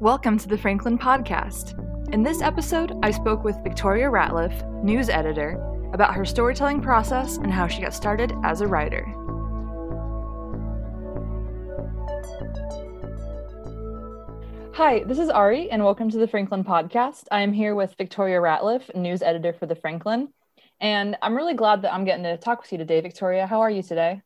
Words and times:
Welcome 0.00 0.38
to 0.38 0.48
the 0.48 0.58
Franklin 0.58 0.98
Podcast. 0.98 1.78
In 2.12 2.22
this 2.22 2.42
episode, 2.42 2.92
I 3.02 3.10
spoke 3.10 3.44
with 3.44 3.62
Victoria 3.62 4.06
Ratliff, 4.06 4.82
news 4.82 5.08
editor, 5.08 5.52
about 5.92 6.14
her 6.14 6.24
storytelling 6.24 6.80
process 6.80 7.36
and 7.36 7.52
how 7.52 7.66
she 7.66 7.82
got 7.82 7.94
started 7.94 8.32
as 8.44 8.60
a 8.60 8.66
writer. 8.66 9.04
Hi, 14.74 15.04
this 15.06 15.18
is 15.18 15.28
Ari, 15.28 15.70
and 15.70 15.84
welcome 15.84 16.10
to 16.10 16.18
the 16.18 16.28
Franklin 16.28 16.64
Podcast. 16.64 17.24
I 17.30 17.42
am 17.42 17.52
here 17.52 17.74
with 17.74 17.94
Victoria 17.96 18.38
Ratliff, 18.38 18.94
news 18.94 19.22
editor 19.22 19.52
for 19.52 19.66
the 19.66 19.76
Franklin. 19.76 20.28
And 20.80 21.16
I'm 21.22 21.36
really 21.36 21.54
glad 21.54 21.82
that 21.82 21.94
I'm 21.94 22.04
getting 22.04 22.24
to 22.24 22.36
talk 22.36 22.62
with 22.62 22.72
you 22.72 22.78
today, 22.78 23.00
Victoria. 23.00 23.46
How 23.46 23.60
are 23.60 23.70
you 23.70 23.82
today? 23.82 24.22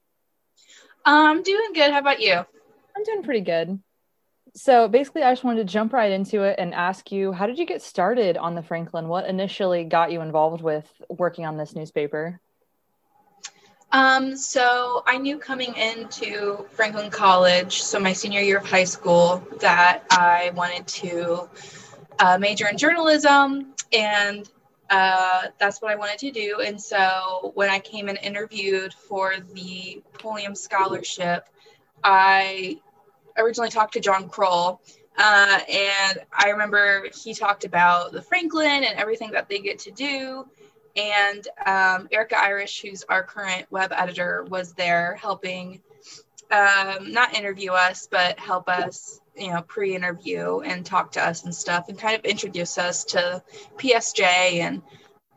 I'm 1.04 1.42
doing 1.42 1.72
good. 1.74 1.92
How 1.92 2.00
about 2.00 2.20
you? 2.20 2.32
I'm 2.34 3.04
doing 3.04 3.22
pretty 3.22 3.42
good. 3.42 3.78
So 4.56 4.88
basically, 4.88 5.22
I 5.22 5.32
just 5.32 5.44
wanted 5.44 5.66
to 5.66 5.70
jump 5.70 5.92
right 5.92 6.10
into 6.10 6.42
it 6.42 6.58
and 6.58 6.72
ask 6.72 7.12
you 7.12 7.30
how 7.30 7.46
did 7.46 7.58
you 7.58 7.66
get 7.66 7.82
started 7.82 8.38
on 8.38 8.54
the 8.54 8.62
Franklin? 8.62 9.06
What 9.06 9.26
initially 9.26 9.84
got 9.84 10.10
you 10.10 10.22
involved 10.22 10.62
with 10.62 10.90
working 11.10 11.44
on 11.44 11.58
this 11.58 11.76
newspaper? 11.76 12.40
Um, 13.92 14.34
so 14.34 15.04
I 15.06 15.18
knew 15.18 15.38
coming 15.38 15.74
into 15.76 16.66
Franklin 16.70 17.10
College, 17.10 17.82
so 17.82 18.00
my 18.00 18.14
senior 18.14 18.40
year 18.40 18.56
of 18.56 18.66
high 18.66 18.84
school, 18.84 19.46
that 19.60 20.04
I 20.10 20.50
wanted 20.54 20.86
to 20.86 21.50
uh, 22.18 22.38
major 22.38 22.66
in 22.66 22.78
journalism, 22.78 23.74
and 23.92 24.50
uh, 24.88 25.48
that's 25.58 25.82
what 25.82 25.92
I 25.92 25.96
wanted 25.96 26.18
to 26.20 26.30
do. 26.30 26.60
And 26.64 26.80
so 26.80 27.52
when 27.54 27.68
I 27.68 27.78
came 27.78 28.08
and 28.08 28.18
interviewed 28.22 28.94
for 28.94 29.34
the 29.52 30.02
Pulliam 30.14 30.54
Scholarship, 30.54 31.46
I 32.02 32.80
originally 33.38 33.70
talked 33.70 33.94
to 33.94 34.00
John 34.00 34.28
Kroll. 34.28 34.80
Uh, 35.18 35.60
and 35.68 36.18
I 36.32 36.50
remember 36.50 37.06
he 37.14 37.32
talked 37.34 37.64
about 37.64 38.12
the 38.12 38.20
Franklin 38.22 38.84
and 38.84 38.98
everything 38.98 39.30
that 39.32 39.48
they 39.48 39.58
get 39.58 39.78
to 39.80 39.90
do. 39.90 40.46
And 40.94 41.46
um, 41.64 42.08
Erica 42.10 42.38
Irish, 42.38 42.80
who's 42.82 43.04
our 43.08 43.22
current 43.22 43.66
web 43.70 43.92
editor, 43.94 44.44
was 44.48 44.72
there 44.72 45.14
helping 45.14 45.80
um, 46.50 47.12
not 47.12 47.34
interview 47.34 47.72
us, 47.72 48.08
but 48.10 48.38
help 48.38 48.68
us, 48.68 49.20
you 49.36 49.50
know, 49.50 49.62
pre 49.62 49.94
interview 49.94 50.60
and 50.60 50.84
talk 50.86 51.12
to 51.12 51.26
us 51.26 51.44
and 51.44 51.54
stuff 51.54 51.88
and 51.88 51.98
kind 51.98 52.18
of 52.18 52.24
introduce 52.24 52.78
us 52.78 53.04
to 53.04 53.42
PSJ. 53.76 54.22
And 54.22 54.82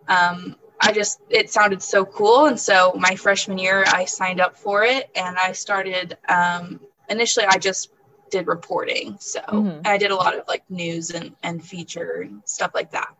um, 0.08 0.56
I 0.82 0.92
just, 0.94 1.20
it 1.30 1.50
sounded 1.50 1.82
so 1.82 2.06
cool. 2.06 2.46
And 2.46 2.60
so 2.60 2.94
my 2.98 3.16
freshman 3.16 3.58
year, 3.58 3.84
I 3.88 4.06
signed 4.06 4.40
up 4.40 4.58
for 4.58 4.84
it 4.84 5.10
and 5.16 5.38
I 5.38 5.54
started. 5.54 6.18
Um, 6.28 6.80
initially, 7.10 7.46
I 7.46 7.58
just 7.58 7.92
did 8.30 8.48
reporting. 8.48 9.18
So 9.20 9.40
mm-hmm. 9.42 9.82
I 9.86 9.98
did 9.98 10.12
a 10.12 10.16
lot 10.16 10.38
of 10.38 10.48
like 10.48 10.64
news 10.70 11.12
and, 11.12 11.36
and 11.44 11.64
feature 11.64 12.22
and 12.22 12.42
stuff 12.46 12.72
like 12.74 12.92
that. 12.92 13.16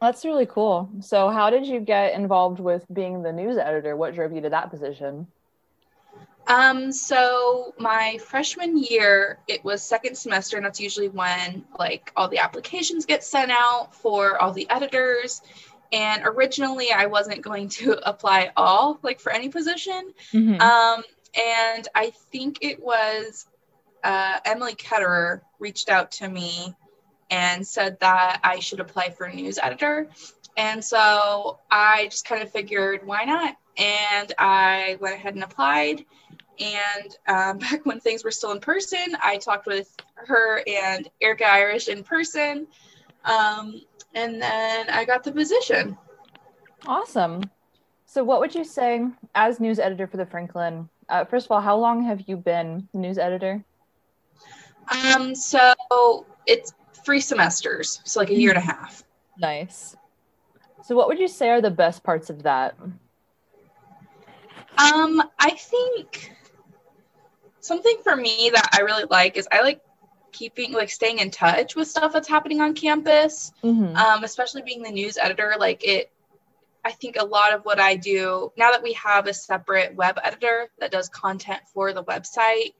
That's 0.00 0.24
really 0.24 0.46
cool. 0.46 0.90
So, 1.00 1.30
how 1.30 1.48
did 1.48 1.66
you 1.66 1.80
get 1.80 2.12
involved 2.12 2.60
with 2.60 2.84
being 2.92 3.22
the 3.22 3.32
news 3.32 3.56
editor? 3.56 3.96
What 3.96 4.14
drove 4.14 4.34
you 4.34 4.42
to 4.42 4.50
that 4.50 4.68
position? 4.68 5.26
Um, 6.46 6.92
so 6.92 7.74
my 7.78 8.18
freshman 8.18 8.76
year, 8.76 9.38
it 9.48 9.64
was 9.64 9.82
second 9.82 10.16
semester, 10.16 10.56
and 10.56 10.66
that's 10.66 10.80
usually 10.80 11.08
when 11.08 11.64
like 11.78 12.12
all 12.16 12.28
the 12.28 12.38
applications 12.38 13.06
get 13.06 13.24
sent 13.24 13.50
out 13.50 13.94
for 13.94 14.40
all 14.42 14.52
the 14.52 14.68
editors. 14.68 15.40
And 15.92 16.22
originally, 16.24 16.92
I 16.92 17.06
wasn't 17.06 17.40
going 17.40 17.68
to 17.70 17.92
apply 18.08 18.52
all 18.56 18.98
like 19.02 19.20
for 19.20 19.32
any 19.32 19.48
position. 19.48 20.12
Mm-hmm. 20.32 20.60
Um, 20.60 21.02
and 21.36 21.88
I 21.94 22.10
think 22.10 22.58
it 22.60 22.82
was 22.82 23.46
uh, 24.02 24.38
Emily 24.44 24.74
Ketterer 24.74 25.40
reached 25.58 25.88
out 25.88 26.12
to 26.12 26.28
me 26.28 26.74
and 27.30 27.66
said 27.66 27.98
that 28.00 28.40
I 28.44 28.60
should 28.60 28.80
apply 28.80 29.10
for 29.10 29.28
news 29.28 29.58
editor. 29.58 30.08
And 30.56 30.84
so 30.84 31.58
I 31.70 32.06
just 32.10 32.26
kind 32.26 32.42
of 32.42 32.50
figured, 32.50 33.04
why 33.04 33.24
not? 33.24 33.56
And 33.76 34.32
I 34.38 34.98
went 35.00 35.16
ahead 35.16 35.34
and 35.34 35.42
applied. 35.42 36.04
And 36.60 37.16
um, 37.26 37.58
back 37.58 37.84
when 37.84 38.00
things 38.00 38.22
were 38.22 38.30
still 38.30 38.52
in 38.52 38.60
person, 38.60 39.16
I 39.22 39.38
talked 39.38 39.66
with 39.66 39.94
her 40.14 40.62
and 40.66 41.08
Erica 41.20 41.48
Irish 41.48 41.88
in 41.88 42.04
person. 42.04 42.66
Um, 43.24 43.80
and 44.14 44.40
then 44.40 44.90
I 44.90 45.04
got 45.04 45.24
the 45.24 45.32
position. 45.32 45.96
Awesome. 46.86 47.42
So, 48.06 48.22
what 48.22 48.38
would 48.38 48.54
you 48.54 48.64
say 48.64 49.04
as 49.34 49.58
news 49.58 49.78
editor 49.78 50.06
for 50.06 50.18
the 50.18 50.26
Franklin? 50.26 50.88
Uh, 51.08 51.24
first 51.24 51.46
of 51.46 51.52
all, 51.52 51.60
how 51.60 51.76
long 51.76 52.04
have 52.04 52.22
you 52.26 52.36
been 52.36 52.88
news 52.92 53.18
editor? 53.18 53.64
Um, 55.06 55.34
so 55.34 55.74
it's 56.46 56.72
three 57.04 57.20
semesters, 57.20 58.00
so 58.04 58.20
like 58.20 58.30
a 58.30 58.34
year 58.34 58.50
and 58.50 58.58
a 58.58 58.62
half. 58.62 59.04
Nice. 59.38 59.96
So, 60.84 60.94
what 60.94 61.08
would 61.08 61.18
you 61.18 61.28
say 61.28 61.48
are 61.50 61.60
the 61.60 61.70
best 61.70 62.02
parts 62.02 62.30
of 62.30 62.42
that? 62.42 62.76
Um, 64.76 65.22
I 65.38 65.50
think 65.50 66.32
something 67.60 67.96
for 68.02 68.14
me 68.14 68.50
that 68.52 68.68
I 68.72 68.80
really 68.80 69.04
like 69.10 69.36
is 69.36 69.48
I 69.50 69.62
like 69.62 69.80
keeping 70.32 70.72
like 70.72 70.90
staying 70.90 71.20
in 71.20 71.30
touch 71.30 71.76
with 71.76 71.88
stuff 71.88 72.12
that's 72.12 72.28
happening 72.28 72.60
on 72.60 72.74
campus. 72.74 73.52
Mm-hmm. 73.62 73.96
Um, 73.96 74.24
especially 74.24 74.62
being 74.62 74.82
the 74.82 74.90
news 74.90 75.16
editor, 75.16 75.54
like 75.58 75.84
it. 75.84 76.10
I 76.84 76.92
think 76.92 77.16
a 77.18 77.24
lot 77.24 77.54
of 77.54 77.64
what 77.64 77.80
I 77.80 77.96
do 77.96 78.52
now 78.56 78.70
that 78.70 78.82
we 78.82 78.92
have 78.92 79.26
a 79.26 79.34
separate 79.34 79.94
web 79.94 80.18
editor 80.22 80.68
that 80.78 80.90
does 80.90 81.08
content 81.08 81.62
for 81.72 81.92
the 81.92 82.04
website, 82.04 82.74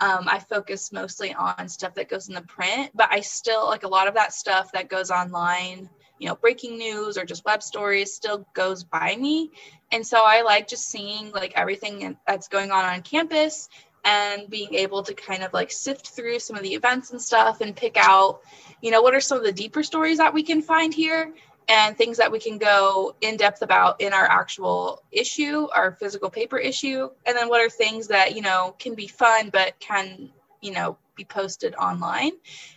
um, 0.00 0.26
I 0.28 0.40
focus 0.40 0.92
mostly 0.92 1.32
on 1.32 1.68
stuff 1.68 1.94
that 1.94 2.10
goes 2.10 2.28
in 2.28 2.34
the 2.34 2.42
print, 2.42 2.90
but 2.94 3.08
I 3.10 3.20
still 3.20 3.66
like 3.66 3.84
a 3.84 3.88
lot 3.88 4.08
of 4.08 4.14
that 4.14 4.34
stuff 4.34 4.72
that 4.72 4.90
goes 4.90 5.10
online, 5.10 5.88
you 6.18 6.28
know, 6.28 6.34
breaking 6.34 6.76
news 6.76 7.16
or 7.16 7.24
just 7.24 7.46
web 7.46 7.62
stories 7.62 8.12
still 8.12 8.46
goes 8.52 8.84
by 8.84 9.16
me. 9.16 9.50
And 9.90 10.06
so 10.06 10.22
I 10.22 10.42
like 10.42 10.68
just 10.68 10.90
seeing 10.90 11.32
like 11.32 11.52
everything 11.56 12.16
that's 12.26 12.48
going 12.48 12.70
on 12.70 12.84
on 12.84 13.00
campus 13.02 13.70
and 14.04 14.48
being 14.50 14.74
able 14.74 15.02
to 15.02 15.14
kind 15.14 15.42
of 15.42 15.52
like 15.54 15.72
sift 15.72 16.08
through 16.08 16.38
some 16.38 16.56
of 16.56 16.62
the 16.62 16.74
events 16.74 17.10
and 17.10 17.20
stuff 17.20 17.62
and 17.62 17.74
pick 17.74 17.96
out, 17.96 18.40
you 18.82 18.90
know, 18.90 19.00
what 19.00 19.14
are 19.14 19.20
some 19.20 19.38
of 19.38 19.44
the 19.44 19.52
deeper 19.52 19.82
stories 19.82 20.18
that 20.18 20.32
we 20.32 20.42
can 20.42 20.60
find 20.60 20.92
here 20.92 21.32
and 21.68 21.96
things 21.96 22.16
that 22.16 22.30
we 22.30 22.38
can 22.38 22.58
go 22.58 23.16
in 23.20 23.36
depth 23.36 23.62
about 23.62 24.00
in 24.00 24.12
our 24.12 24.24
actual 24.24 25.02
issue, 25.10 25.66
our 25.74 25.92
physical 25.92 26.30
paper 26.30 26.58
issue. 26.58 27.08
And 27.26 27.36
then 27.36 27.48
what 27.48 27.60
are 27.60 27.68
things 27.68 28.06
that, 28.08 28.36
you 28.36 28.42
know, 28.42 28.76
can 28.78 28.94
be 28.94 29.08
fun 29.08 29.50
but 29.50 29.78
can, 29.80 30.30
you 30.60 30.72
know, 30.72 30.96
be 31.16 31.24
posted 31.24 31.74
online. 31.74 32.32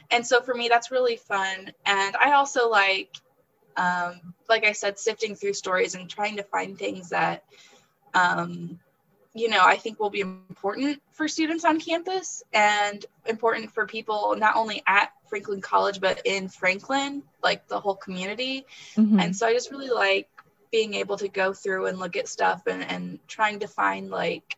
And 0.09 0.25
so 0.25 0.41
for 0.41 0.55
me, 0.55 0.69
that's 0.69 0.91
really 0.91 1.17
fun. 1.17 1.71
And 1.85 2.15
I 2.15 2.31
also 2.31 2.69
like, 2.69 3.15
um, 3.77 4.33
like 4.47 4.65
I 4.65 4.71
said, 4.71 4.97
sifting 4.97 5.35
through 5.35 5.53
stories 5.53 5.93
and 5.93 6.09
trying 6.09 6.37
to 6.37 6.43
find 6.43 6.77
things 6.77 7.09
that, 7.09 7.43
um, 8.13 8.79
you 9.33 9.49
know, 9.49 9.61
I 9.63 9.77
think 9.77 9.99
will 9.99 10.09
be 10.09 10.21
important 10.21 11.01
for 11.11 11.27
students 11.27 11.63
on 11.63 11.79
campus 11.79 12.43
and 12.51 13.05
important 13.25 13.71
for 13.71 13.85
people 13.85 14.35
not 14.37 14.55
only 14.55 14.81
at 14.87 15.11
Franklin 15.29 15.61
College, 15.61 16.01
but 16.01 16.21
in 16.25 16.49
Franklin, 16.49 17.23
like 17.43 17.67
the 17.67 17.79
whole 17.79 17.95
community. 17.95 18.65
Mm-hmm. 18.95 19.19
And 19.19 19.35
so 19.35 19.47
I 19.47 19.53
just 19.53 19.71
really 19.71 19.89
like 19.89 20.27
being 20.71 20.95
able 20.95 21.17
to 21.17 21.27
go 21.27 21.53
through 21.53 21.87
and 21.87 21.99
look 21.99 22.15
at 22.15 22.27
stuff 22.27 22.63
and, 22.67 22.83
and 22.83 23.19
trying 23.27 23.59
to 23.59 23.67
find 23.67 24.09
like 24.09 24.55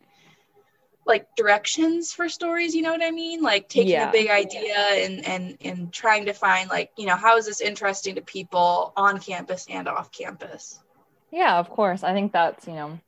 like 1.04 1.34
directions 1.34 2.12
for 2.12 2.28
stories 2.28 2.76
you 2.76 2.82
know 2.82 2.92
what 2.92 3.02
i 3.02 3.10
mean 3.10 3.42
like 3.42 3.68
taking 3.68 3.90
yeah. 3.90 4.08
a 4.08 4.12
big 4.12 4.30
idea 4.30 4.76
and 4.76 5.26
and 5.26 5.58
and 5.60 5.92
trying 5.92 6.26
to 6.26 6.32
find 6.32 6.70
like 6.70 6.92
you 6.96 7.06
know 7.06 7.16
how 7.16 7.36
is 7.36 7.44
this 7.44 7.60
interesting 7.60 8.14
to 8.14 8.20
people 8.20 8.92
on 8.96 9.18
campus 9.18 9.66
and 9.68 9.88
off 9.88 10.12
campus 10.12 10.78
yeah 11.32 11.58
of 11.58 11.68
course 11.68 12.04
i 12.04 12.12
think 12.12 12.30
that's 12.30 12.68
you 12.68 12.74
know 12.74 13.00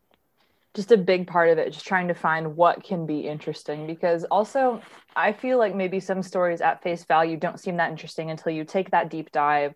just 0.75 0.91
a 0.91 0.97
big 0.97 1.27
part 1.27 1.51
of 1.51 1.59
it 1.59 1.73
just 1.73 1.87
trying 1.87 2.09
to 2.09 2.15
find 2.15 2.57
what 2.57 2.83
can 2.83 3.07
be 3.07 3.21
interesting 3.21 3.87
because 3.87 4.25
also 4.25 4.81
i 5.17 5.33
feel 5.33 5.59
like 5.59 5.75
maybe 5.75 6.01
some 6.01 6.23
stories 6.23 6.61
at 6.61 6.83
face 6.83 7.05
value 7.05 7.37
don't 7.37 7.61
seem 7.61 7.77
that 7.77 7.91
interesting 7.91 8.31
until 8.31 8.53
you 8.53 8.65
take 8.65 8.91
that 8.91 9.09
deep 9.09 9.31
dive 9.33 9.75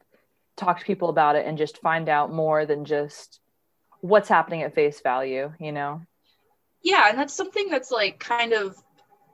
talk 0.56 0.81
to 0.81 0.85
people 0.85 1.09
about 1.09 1.37
it 1.37 1.47
and 1.47 1.56
just 1.56 1.79
find 1.79 2.09
out 2.09 2.33
more 2.33 2.67
than 2.67 2.85
just 2.85 3.41
what's 4.00 4.29
happening 4.29 4.62
at 4.62 4.75
face 4.75 5.00
value 5.00 5.53
you 5.59 5.73
know? 5.73 6.03
Yeah 6.83 7.09
and 7.09 7.19
that's 7.19 7.35
something 7.35 7.69
that's 7.69 7.91
like 7.91 8.19
kind 8.19 8.53
of 8.53 8.77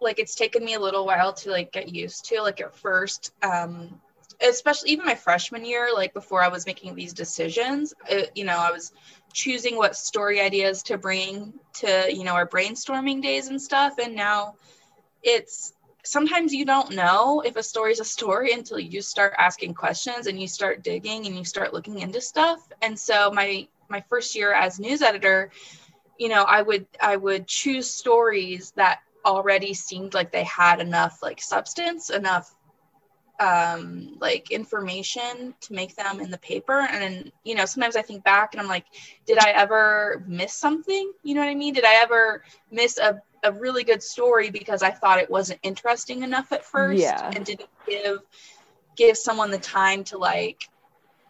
like 0.00 0.18
it's 0.18 0.34
taken 0.34 0.64
me 0.64 0.74
a 0.74 0.80
little 0.80 1.06
while 1.06 1.32
to 1.32 1.50
like 1.50 1.72
get 1.72 1.88
used 1.88 2.26
to 2.26 2.42
like 2.42 2.60
at 2.60 2.76
first 2.76 3.32
um 3.42 4.00
especially 4.40 4.90
even 4.90 5.06
my 5.06 5.14
freshman 5.14 5.64
year 5.64 5.90
like 5.94 6.12
before 6.12 6.42
i 6.42 6.48
was 6.48 6.66
making 6.66 6.94
these 6.94 7.12
decisions 7.12 7.94
it, 8.08 8.30
you 8.34 8.44
know 8.44 8.58
i 8.58 8.70
was 8.70 8.92
choosing 9.34 9.76
what 9.76 9.96
story 9.96 10.40
ideas 10.40 10.82
to 10.84 10.96
bring 10.96 11.52
to 11.74 12.06
you 12.08 12.24
know 12.24 12.32
our 12.32 12.48
brainstorming 12.48 13.22
days 13.22 13.48
and 13.48 13.60
stuff. 13.60 13.98
And 14.02 14.14
now 14.14 14.54
it's 15.22 15.74
sometimes 16.04 16.54
you 16.54 16.64
don't 16.64 16.92
know 16.92 17.42
if 17.44 17.56
a 17.56 17.62
story 17.62 17.92
is 17.92 18.00
a 18.00 18.04
story 18.04 18.52
until 18.52 18.78
you 18.78 19.02
start 19.02 19.34
asking 19.36 19.74
questions 19.74 20.26
and 20.26 20.40
you 20.40 20.48
start 20.48 20.82
digging 20.82 21.26
and 21.26 21.36
you 21.36 21.44
start 21.44 21.74
looking 21.74 22.00
into 22.00 22.20
stuff. 22.20 22.60
And 22.80 22.98
so 22.98 23.30
my 23.30 23.68
my 23.90 24.02
first 24.08 24.34
year 24.34 24.54
as 24.54 24.80
news 24.80 25.02
editor 25.02 25.50
you 26.16 26.28
know 26.28 26.44
i 26.44 26.62
would 26.62 26.86
i 27.02 27.16
would 27.16 27.46
choose 27.46 27.90
stories 27.90 28.72
that 28.76 29.00
already 29.24 29.74
seemed 29.74 30.14
like 30.14 30.30
they 30.30 30.44
had 30.44 30.80
enough 30.80 31.22
like 31.22 31.40
substance, 31.40 32.10
enough 32.10 32.54
um 33.40 34.16
like 34.20 34.52
information 34.52 35.54
to 35.60 35.72
make 35.72 35.96
them 35.96 36.20
in 36.20 36.30
the 36.30 36.38
paper. 36.38 36.80
And 36.80 37.02
then 37.02 37.32
you 37.42 37.54
know 37.54 37.64
sometimes 37.64 37.96
i 37.96 38.02
think 38.02 38.22
back 38.22 38.54
and 38.54 38.60
i'm 38.60 38.68
like 38.68 38.84
did 39.26 39.38
i 39.38 39.50
ever 39.50 40.22
miss 40.26 40.52
something? 40.52 41.12
You 41.22 41.34
know 41.34 41.40
what 41.40 41.50
i 41.50 41.54
mean? 41.54 41.74
Did 41.74 41.84
i 41.84 42.02
ever 42.02 42.44
miss 42.70 42.98
a, 42.98 43.20
a 43.42 43.52
really 43.52 43.84
good 43.84 44.02
story 44.02 44.50
because 44.50 44.82
i 44.82 44.90
thought 44.90 45.18
it 45.18 45.30
wasn't 45.30 45.60
interesting 45.62 46.22
enough 46.22 46.52
at 46.52 46.64
first? 46.64 47.00
Yeah. 47.00 47.30
and 47.34 47.44
didn't 47.44 47.68
give 47.88 48.20
give 48.96 49.16
someone 49.16 49.50
the 49.50 49.58
time 49.58 50.04
to 50.04 50.18
like 50.18 50.68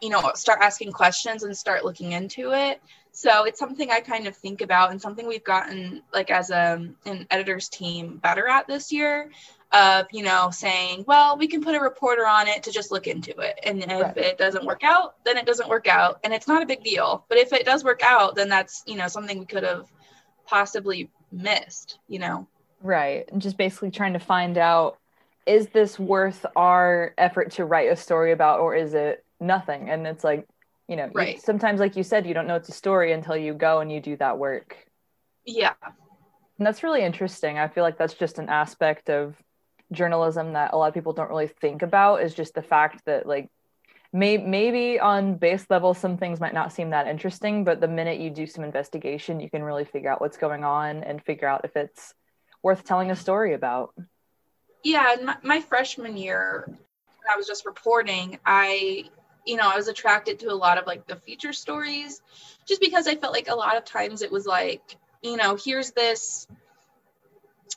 you 0.03 0.11
know 0.11 0.33
start 0.35 0.59
asking 0.61 0.93
questions 0.93 1.43
and 1.43 1.57
start 1.57 1.85
looking 1.85 2.13
into 2.13 2.53
it? 2.53 2.83
So 3.13 3.45
it's 3.45 3.61
something 3.61 3.91
i 3.91 4.01
kind 4.01 4.27
of 4.27 4.37
think 4.37 4.61
about 4.61 4.91
and 4.91 5.01
something 5.01 5.27
we've 5.27 5.45
gotten 5.45 6.03
like 6.13 6.31
as 6.31 6.51
a 6.51 6.87
an 7.07 7.27
editors 7.31 7.69
team 7.69 8.19
better 8.19 8.47
at 8.47 8.67
this 8.67 8.93
year 8.93 9.31
of 9.75 10.07
you 10.13 10.23
know 10.23 10.51
saying 10.51 11.05
well 11.07 11.37
we 11.37 11.49
can 11.49 11.61
put 11.61 11.75
a 11.75 11.81
reporter 11.81 12.27
on 12.27 12.47
it 12.47 12.63
to 12.63 12.71
just 12.71 12.93
look 12.93 13.07
into 13.07 13.37
it. 13.39 13.59
And 13.65 13.83
if 13.83 13.91
right. 13.91 14.17
it 14.17 14.39
doesn't 14.39 14.65
work 14.65 14.85
out 14.85 15.17
then 15.25 15.37
it 15.37 15.47
doesn't 15.47 15.69
work 15.69 15.89
out. 15.89 16.21
And 16.25 16.33
it's 16.33 16.49
not 16.49 16.63
a 16.63 16.67
big 16.67 16.83
deal. 16.85 17.25
But 17.29 17.39
if 17.39 17.53
it 17.53 17.67
does 17.67 17.85
work 17.85 18.03
out 18.03 18.37
then 18.37 18.49
that's 18.49 18.83
you 18.87 18.97
know 18.97 19.09
something 19.09 19.39
we 19.39 19.47
could 19.47 19.65
have 19.65 19.93
possibly 20.47 21.11
missed 21.33 21.99
you 22.09 22.19
know? 22.19 22.47
Right. 22.81 23.29
And 23.33 23.43
just 23.43 23.57
basically 23.57 23.91
trying 23.91 24.13
to 24.13 24.19
find 24.19 24.57
out 24.57 24.99
is 25.47 25.69
this 25.69 25.99
worth 25.99 26.47
our 26.57 27.13
effort 27.19 27.53
to 27.53 27.65
write 27.65 27.91
a 27.91 27.97
story 27.97 28.33
about 28.33 28.61
or 28.61 28.75
is 28.75 28.95
it 28.95 29.25
nothing? 29.41 29.91
And 29.91 30.07
it's 30.07 30.25
like 30.25 30.47
you 30.89 30.97
know 30.97 31.11
right. 31.15 31.37
you, 31.37 31.41
sometimes 31.41 31.81
like 31.81 31.97
you 31.97 32.03
said 32.03 32.27
you 32.27 32.35
don't 32.35 32.47
know 32.47 32.57
it's 32.57 32.69
a 32.69 32.73
story 32.73 33.13
until 33.13 33.37
you 33.37 33.55
go 33.55 33.81
and 33.81 33.91
you 33.91 34.01
do 34.01 34.17
that 34.19 34.39
work. 34.39 34.77
Yeah. 35.45 35.75
And 36.59 36.67
that's 36.67 36.83
really 36.83 37.03
interesting. 37.03 37.59
I 37.59 37.69
feel 37.69 37.83
like 37.83 37.99
that's 37.99 38.15
just 38.15 38.39
an 38.39 38.49
aspect 38.49 39.11
of 39.11 39.35
journalism 39.95 40.53
that 40.53 40.73
a 40.73 40.77
lot 40.77 40.89
of 40.89 40.95
people 40.95 41.13
don't 41.13 41.31
really 41.31 41.47
think 41.47 41.83
about 41.83 42.23
is 42.23 42.35
just 42.35 42.55
the 42.55 42.63
fact 42.63 43.05
that 43.07 43.27
like 43.27 43.49
may- 44.13 44.39
maybe 44.39 44.99
on 45.01 45.37
base 45.37 45.67
level 45.71 45.95
some 45.95 46.17
things 46.17 46.41
might 46.41 46.55
not 46.55 46.73
seem 46.73 46.91
that 46.91 47.07
interesting 47.07 47.65
but 47.65 47.81
the 47.81 47.89
minute 47.89 48.21
you 48.21 48.31
do 48.31 48.47
some 48.47 48.65
investigation 48.65 49.41
you 49.41 49.51
can 49.51 49.63
really 49.63 49.85
figure 49.85 50.11
out 50.11 50.21
what's 50.21 50.37
going 50.37 50.65
on 50.65 51.03
and 51.03 51.23
figure 51.23 51.49
out 51.49 51.65
if 51.65 51.77
it's 51.77 52.15
worth 52.63 52.85
telling 52.85 53.11
a 53.11 53.17
story 53.17 53.53
about. 53.53 53.95
Yeah 54.83 55.17
my, 55.23 55.37
my 55.43 55.61
freshman 55.61 56.17
year 56.17 56.69
i 57.33 57.37
was 57.37 57.47
just 57.47 57.67
reporting 57.67 58.39
i 58.45 59.05
you 59.47 59.57
know 59.57 59.69
i 59.69 59.77
was 59.77 59.89
attracted 59.89 60.39
to 60.39 60.51
a 60.51 60.55
lot 60.55 60.79
of 60.79 60.87
like 60.87 61.07
the 61.07 61.17
feature 61.17 61.53
stories 61.53 62.21
just 62.67 62.81
because 62.81 63.07
i 63.07 63.15
felt 63.15 63.33
like 63.33 63.49
a 63.49 63.55
lot 63.55 63.77
of 63.77 63.85
times 63.85 64.23
it 64.23 64.31
was 64.31 64.47
like 64.47 64.97
you 65.23 65.37
know 65.37 65.57
here's 65.57 65.91
this 65.93 66.47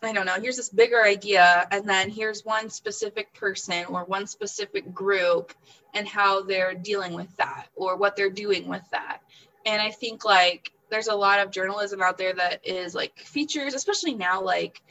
I 0.04 0.14
don't 0.14 0.26
know, 0.26 0.36
here's 0.40 0.58
this 0.58 0.70
bigger 0.70 1.04
idea, 1.04 1.68
and 1.72 1.90
then 1.90 2.10
here's 2.10 2.46
one 2.46 2.70
specific 2.70 3.34
person 3.34 3.86
or 3.86 4.06
one 4.06 4.28
specific 4.28 4.94
group 4.94 5.54
and 5.94 6.08
how 6.08 6.44
they're 6.44 6.76
dealing 6.76 7.14
with 7.14 7.36
that 7.38 7.68
or 7.76 7.98
what 7.98 8.16
they're 8.16 8.30
doing 8.30 8.68
with 8.68 8.84
that. 8.92 9.20
And 9.66 9.82
I 9.82 9.90
think 9.90 10.24
like 10.24 10.72
there's 10.90 11.08
a 11.08 11.16
lot 11.16 11.40
of 11.40 11.52
journalism 11.52 12.02
out 12.02 12.18
there 12.18 12.34
that 12.34 12.66
is 12.66 12.94
like 12.94 13.18
features, 13.20 13.74
especially 13.74 14.14
now, 14.14 14.42
like 14.42 14.82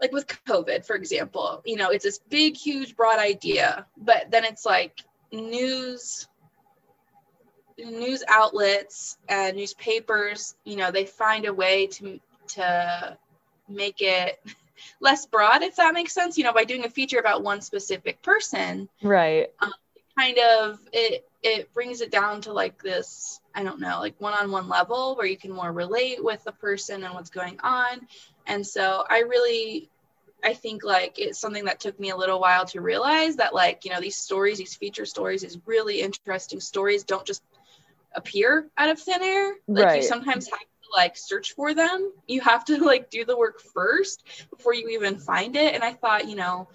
like 0.00 0.12
with 0.12 0.26
COVID, 0.46 0.86
for 0.86 0.94
example, 0.94 1.60
you 1.64 1.76
know, 1.76 1.90
it's 1.90 2.04
this 2.04 2.20
big, 2.28 2.56
huge, 2.56 2.96
broad 2.96 3.18
idea, 3.18 3.86
but 3.96 4.30
then 4.30 4.44
it's 4.44 4.64
like 4.64 5.00
news 5.32 6.28
news 7.78 8.24
outlets 8.28 9.18
and 9.28 9.56
newspapers, 9.56 10.56
you 10.64 10.76
know, 10.76 10.90
they 10.90 11.04
find 11.04 11.46
a 11.46 11.54
way 11.54 11.86
to 11.86 12.20
to 12.48 13.16
make 13.68 14.00
it 14.00 14.40
less 15.00 15.26
broad, 15.26 15.62
if 15.62 15.76
that 15.76 15.94
makes 15.94 16.12
sense. 16.12 16.38
You 16.38 16.44
know, 16.44 16.52
by 16.52 16.64
doing 16.64 16.84
a 16.84 16.90
feature 16.90 17.18
about 17.18 17.42
one 17.42 17.60
specific 17.60 18.22
person, 18.22 18.88
right? 19.02 19.48
Um, 19.60 19.72
kind 20.18 20.38
of 20.38 20.80
it 20.92 21.28
it 21.42 21.72
brings 21.72 22.00
it 22.00 22.10
down 22.10 22.40
to 22.40 22.52
like 22.52 22.82
this 22.82 23.40
i 23.54 23.62
don't 23.62 23.80
know 23.80 24.00
like 24.00 24.14
one-on-one 24.18 24.68
level 24.68 25.14
where 25.14 25.26
you 25.26 25.36
can 25.36 25.52
more 25.52 25.72
relate 25.72 26.22
with 26.22 26.42
the 26.44 26.52
person 26.52 27.04
and 27.04 27.14
what's 27.14 27.30
going 27.30 27.58
on 27.62 28.06
and 28.46 28.66
so 28.66 29.04
i 29.08 29.20
really 29.20 29.88
i 30.42 30.52
think 30.52 30.82
like 30.82 31.18
it's 31.18 31.38
something 31.38 31.66
that 31.66 31.78
took 31.78 31.98
me 32.00 32.10
a 32.10 32.16
little 32.16 32.40
while 32.40 32.64
to 32.64 32.80
realize 32.80 33.36
that 33.36 33.54
like 33.54 33.84
you 33.84 33.92
know 33.92 34.00
these 34.00 34.16
stories 34.16 34.58
these 34.58 34.74
feature 34.74 35.06
stories 35.06 35.42
these 35.42 35.58
really 35.66 36.00
interesting 36.00 36.60
stories 36.60 37.04
don't 37.04 37.26
just 37.26 37.42
appear 38.14 38.66
out 38.76 38.88
of 38.88 38.98
thin 38.98 39.22
air 39.22 39.54
like 39.68 39.86
right. 39.86 39.96
you 39.96 40.02
sometimes 40.02 40.48
have 40.48 40.58
like 40.94 41.16
search 41.16 41.54
for 41.54 41.74
them. 41.74 42.12
You 42.26 42.40
have 42.40 42.64
to 42.66 42.82
like 42.84 43.10
do 43.10 43.24
the 43.24 43.36
work 43.36 43.60
first 43.60 44.24
before 44.50 44.74
you 44.74 44.88
even 44.88 45.18
find 45.18 45.56
it. 45.56 45.74
And 45.74 45.82
I 45.82 45.92
thought, 45.92 46.28
you 46.28 46.36
know, 46.36 46.68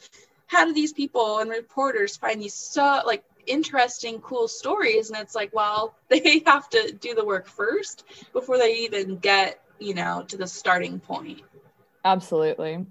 how 0.48 0.65
do 0.65 0.74
these 0.74 0.94
people 0.94 1.39
and 1.39 1.50
reporters 1.50 2.18
find 2.18 2.42
these 2.42 2.54
so 2.54 3.01
like 3.06 3.24
interesting, 3.45 4.19
cool 4.21 4.48
stories? 4.48 5.10
And 5.10 5.19
it's 5.19 5.36
like, 5.36 5.54
well, 5.54 5.95
they 6.10 6.44
have 6.45 6.69
to 6.69 6.92
do 6.92 7.15
the 7.15 7.25
work 7.25 7.48
first 7.48 8.04
before 8.31 8.57
they 8.57 8.80
even 8.80 9.18
get, 9.18 9.62
you 9.80 9.94
know, 9.94 10.24
to 10.27 10.38
the 10.38 10.48
starting 10.48 11.00
point. 11.00 11.42
Absolutely. 12.06 12.86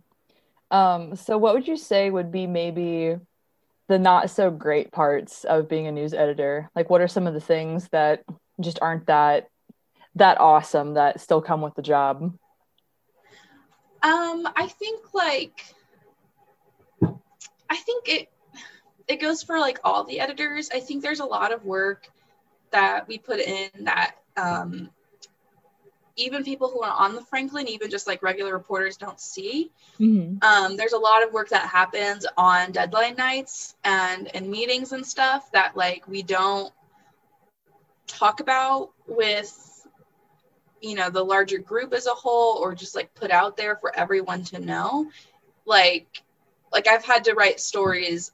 Um, 0.71 1.17
so 1.17 1.37
what 1.37 1.55
would 1.55 1.69
you 1.69 1.77
say 1.77 2.11
would 2.11 2.33
be 2.33 2.47
maybe 2.47 3.17
the 3.89 3.99
not 3.99 4.31
so 4.31 4.51
great 4.51 4.91
parts 4.91 5.45
of 5.45 5.69
being 5.69 5.87
a 5.87 5.93
news 5.93 6.15
editor? 6.15 6.71
Like 6.75 6.89
what 6.89 7.03
are 7.03 7.09
some 7.09 7.27
of 7.27 7.35
the 7.35 7.41
things 7.41 7.89
that 7.93 8.25
just 8.61 8.79
aren't 8.81 9.07
that 9.07 9.49
that 10.17 10.41
awesome 10.41 10.95
that 10.95 11.21
still 11.21 11.41
come 11.41 11.61
with 11.61 11.75
the 11.75 11.83
job? 11.83 12.23
Um, 14.03 14.49
I 14.57 14.67
think 14.69 15.15
like 15.15 15.65
I 17.71 17.77
think 17.77 18.09
it 18.09 18.29
it 19.09 19.21
goes 19.21 19.43
for 19.43 19.59
like 19.59 19.81
all 19.85 20.05
the 20.05 20.21
editors. 20.21 20.71
I 20.73 20.81
think 20.81 21.03
there's 21.03 21.21
a 21.21 21.25
lot 21.25 21.53
of 21.53 21.65
work 21.65 22.09
that 22.71 23.07
we 23.07 23.19
put 23.19 23.41
in 23.41 23.71
that 23.81 24.17
um, 24.37 24.91
even 26.17 26.45
people 26.45 26.69
who 26.69 26.83
are 26.83 26.93
on 26.93 27.15
the 27.15 27.23
Franklin, 27.23 27.69
even 27.69 27.91
just 27.91 28.07
like 28.07 28.23
regular 28.23 28.53
reporters, 28.53 28.97
don't 28.97 29.21
see. 29.21 29.71
Mm-hmm. 29.99 30.43
Um, 30.43 30.77
there's 30.77 30.93
a 30.93 30.99
lot 30.99 31.27
of 31.27 31.33
work 31.33 31.51
that 31.51 31.69
happens 31.69 32.27
on 32.37 32.73
deadline 32.73 33.17
nights 33.17 33.75
and 33.85 34.35
and 34.35 34.51
meetings 34.51 34.93
and 34.93 35.07
stuff 35.07 35.51
that 35.53 35.77
like 35.77 36.07
we 36.09 36.23
don't 36.23 36.73
talk 38.07 38.41
about 38.41 38.91
with 39.07 39.72
you 40.83 40.97
know 40.97 41.09
the 41.09 41.25
larger 41.25 41.59
group 41.59 41.95
as 41.95 42.07
a 42.07 42.11
whole 42.11 42.59
or 42.59 42.75
just 42.75 42.95
like 42.95 43.15
put 43.15 43.31
out 43.31 43.57
there 43.57 43.77
for 43.77 43.97
everyone 43.97 44.43
to 44.43 44.59
know 44.59 45.09
like 45.65 46.23
like 46.73 46.89
i've 46.89 47.05
had 47.05 47.25
to 47.25 47.35
write 47.35 47.61
stories 47.61 48.33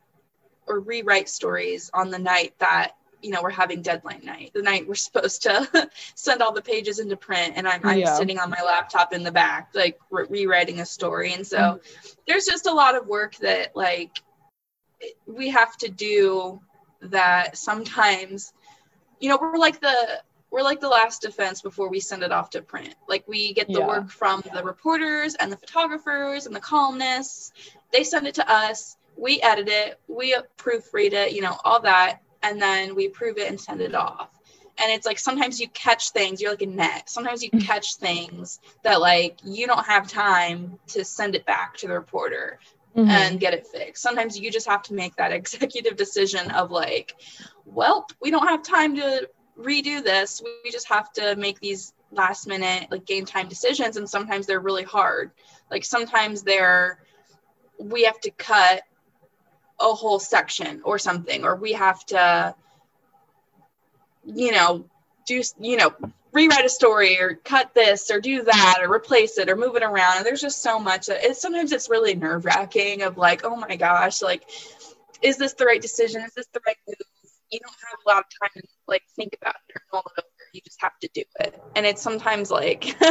or 0.66 0.80
rewrite 0.80 1.28
stories 1.28 1.90
on 1.92 2.10
the 2.10 2.18
night 2.18 2.54
that 2.58 2.92
you 3.20 3.30
know 3.30 3.42
we're 3.42 3.50
having 3.50 3.82
deadline 3.82 4.24
night 4.24 4.50
the 4.54 4.62
night 4.62 4.86
we're 4.88 4.94
supposed 4.94 5.42
to 5.42 5.90
send 6.14 6.40
all 6.40 6.52
the 6.52 6.62
pages 6.62 6.98
into 6.98 7.16
print 7.16 7.54
and 7.56 7.68
i'm, 7.68 7.80
I'm 7.84 7.98
yeah. 7.98 8.16
sitting 8.16 8.38
on 8.38 8.50
my 8.50 8.62
laptop 8.64 9.12
in 9.12 9.22
the 9.22 9.32
back 9.32 9.70
like 9.74 9.98
re- 10.10 10.26
rewriting 10.28 10.80
a 10.80 10.86
story 10.86 11.34
and 11.34 11.46
so 11.46 11.58
mm-hmm. 11.58 12.08
there's 12.26 12.46
just 12.46 12.66
a 12.66 12.72
lot 12.72 12.96
of 12.96 13.06
work 13.06 13.36
that 13.36 13.76
like 13.76 14.22
we 15.26 15.50
have 15.50 15.76
to 15.78 15.88
do 15.88 16.60
that 17.02 17.56
sometimes 17.56 18.52
you 19.20 19.28
know 19.28 19.38
we're 19.40 19.58
like 19.58 19.80
the 19.80 20.22
we're 20.50 20.62
like 20.62 20.80
the 20.80 20.88
last 20.88 21.22
defense 21.22 21.60
before 21.60 21.88
we 21.88 22.00
send 22.00 22.22
it 22.22 22.32
off 22.32 22.50
to 22.50 22.62
print. 22.62 22.94
Like 23.08 23.26
we 23.28 23.52
get 23.52 23.66
the 23.66 23.80
yeah. 23.80 23.86
work 23.86 24.10
from 24.10 24.42
the 24.54 24.62
reporters 24.62 25.34
and 25.34 25.52
the 25.52 25.56
photographers 25.56 26.46
and 26.46 26.54
the 26.54 26.60
columnists. 26.60 27.52
They 27.92 28.04
send 28.04 28.26
it 28.26 28.34
to 28.36 28.50
us. 28.50 28.96
We 29.16 29.40
edit 29.42 29.68
it. 29.68 30.00
We 30.08 30.36
proofread 30.56 31.12
it. 31.12 31.32
You 31.32 31.42
know 31.42 31.56
all 31.64 31.80
that, 31.82 32.20
and 32.42 32.60
then 32.60 32.94
we 32.94 33.06
approve 33.06 33.38
it 33.38 33.48
and 33.48 33.60
send 33.60 33.80
it 33.80 33.94
off. 33.94 34.30
And 34.80 34.92
it's 34.92 35.06
like 35.06 35.18
sometimes 35.18 35.60
you 35.60 35.68
catch 35.68 36.10
things. 36.10 36.40
You're 36.40 36.52
like 36.52 36.62
a 36.62 36.66
net. 36.66 37.10
Sometimes 37.10 37.42
you 37.42 37.50
mm-hmm. 37.50 37.66
catch 37.66 37.96
things 37.96 38.60
that 38.84 39.00
like 39.00 39.38
you 39.44 39.66
don't 39.66 39.84
have 39.84 40.08
time 40.08 40.78
to 40.88 41.04
send 41.04 41.34
it 41.34 41.44
back 41.44 41.76
to 41.78 41.88
the 41.88 41.94
reporter. 41.94 42.58
Mm-hmm. 42.96 43.10
and 43.10 43.38
get 43.38 43.54
it 43.54 43.64
fixed. 43.66 44.02
Sometimes 44.02 44.36
you 44.36 44.50
just 44.50 44.66
have 44.66 44.82
to 44.84 44.94
make 44.94 45.14
that 45.16 45.30
executive 45.40 45.94
decision 45.94 46.50
of 46.50 46.72
like, 46.72 47.14
well, 47.64 48.08
we 48.20 48.32
don't 48.32 48.48
have 48.48 48.62
time 48.62 48.96
to 48.96 49.28
redo 49.58 50.02
this. 50.02 50.42
We 50.64 50.70
just 50.70 50.88
have 50.88 51.12
to 51.14 51.36
make 51.36 51.60
these 51.60 51.92
last 52.10 52.46
minute 52.46 52.88
like 52.90 53.04
game 53.04 53.26
time 53.26 53.48
decisions 53.48 53.96
and 53.96 54.08
sometimes 54.08 54.46
they're 54.46 54.60
really 54.60 54.84
hard. 54.84 55.30
Like 55.70 55.84
sometimes 55.84 56.42
they're 56.42 56.98
we 57.78 58.04
have 58.04 58.20
to 58.20 58.30
cut 58.30 58.82
a 59.80 59.94
whole 59.94 60.18
section 60.18 60.80
or 60.84 60.98
something 60.98 61.44
or 61.44 61.54
we 61.54 61.72
have 61.72 62.04
to 62.06 62.54
you 64.24 64.52
know 64.52 64.84
do 65.26 65.42
you 65.60 65.76
know 65.76 65.92
rewrite 66.32 66.64
a 66.64 66.68
story 66.68 67.20
or 67.20 67.34
cut 67.44 67.72
this 67.74 68.10
or 68.10 68.20
do 68.20 68.42
that 68.42 68.78
or 68.82 68.92
replace 68.92 69.38
it 69.38 69.48
or 69.48 69.56
move 69.56 69.76
it 69.76 69.82
around 69.82 70.16
and 70.16 70.26
there's 70.26 70.40
just 70.40 70.62
so 70.62 70.78
much 70.78 71.06
that 71.06 71.24
it's 71.24 71.40
sometimes 71.40 71.72
it's 71.72 71.88
really 71.88 72.14
nerve 72.14 72.44
wracking 72.44 73.02
of 73.02 73.16
like 73.16 73.44
oh 73.44 73.56
my 73.56 73.76
gosh 73.76 74.20
like 74.20 74.42
is 75.22 75.36
this 75.36 75.52
the 75.54 75.64
right 75.64 75.80
decision 75.80 76.22
is 76.22 76.34
this 76.34 76.46
the 76.52 76.60
right 76.66 76.76
move 76.86 76.96
you 77.50 77.60
don't 77.60 77.76
have 77.88 77.98
a 78.04 78.08
lot 78.08 78.18
of 78.18 78.24
time 78.40 78.50
to 78.62 78.68
like 78.86 79.02
think 79.16 79.36
about 79.40 79.54
it 79.68 79.76
or 79.76 79.82
mull 79.92 80.02
it 80.16 80.20
over. 80.20 80.28
You 80.52 80.60
just 80.64 80.80
have 80.80 80.98
to 81.00 81.08
do 81.14 81.22
it. 81.40 81.60
And 81.76 81.86
it's 81.86 82.02
sometimes 82.02 82.50
like, 82.50 82.96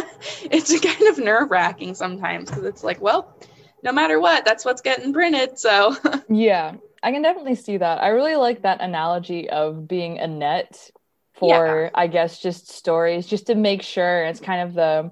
it's 0.52 0.80
kind 0.80 1.08
of 1.10 1.18
nerve 1.18 1.52
wracking 1.52 1.96
sometimes 1.96 2.50
because 2.50 2.66
it's 2.66 2.84
like, 2.84 3.02
well, 3.02 3.36
no 3.84 3.92
matter 3.92 4.20
what, 4.20 4.46
that's 4.46 4.66
what's 4.66 4.82
getting 4.82 5.14
printed. 5.14 5.58
So, 5.60 5.96
yeah, 6.30 6.76
I 7.04 7.12
can 7.12 7.22
definitely 7.22 7.56
see 7.56 7.78
that. 7.78 8.02
I 8.02 8.10
really 8.10 8.36
like 8.36 8.64
that 8.64 8.82
analogy 8.82 9.50
of 9.50 9.88
being 9.88 10.20
a 10.20 10.28
net 10.28 10.90
for, 11.34 11.84
yeah. 11.84 11.90
I 11.94 12.08
guess, 12.08 12.40
just 12.40 12.70
stories, 12.70 13.28
just 13.28 13.48
to 13.48 13.56
make 13.56 13.84
sure 13.84 14.24
it's 14.24 14.40
kind 14.40 14.68
of 14.68 14.74
the, 14.74 15.12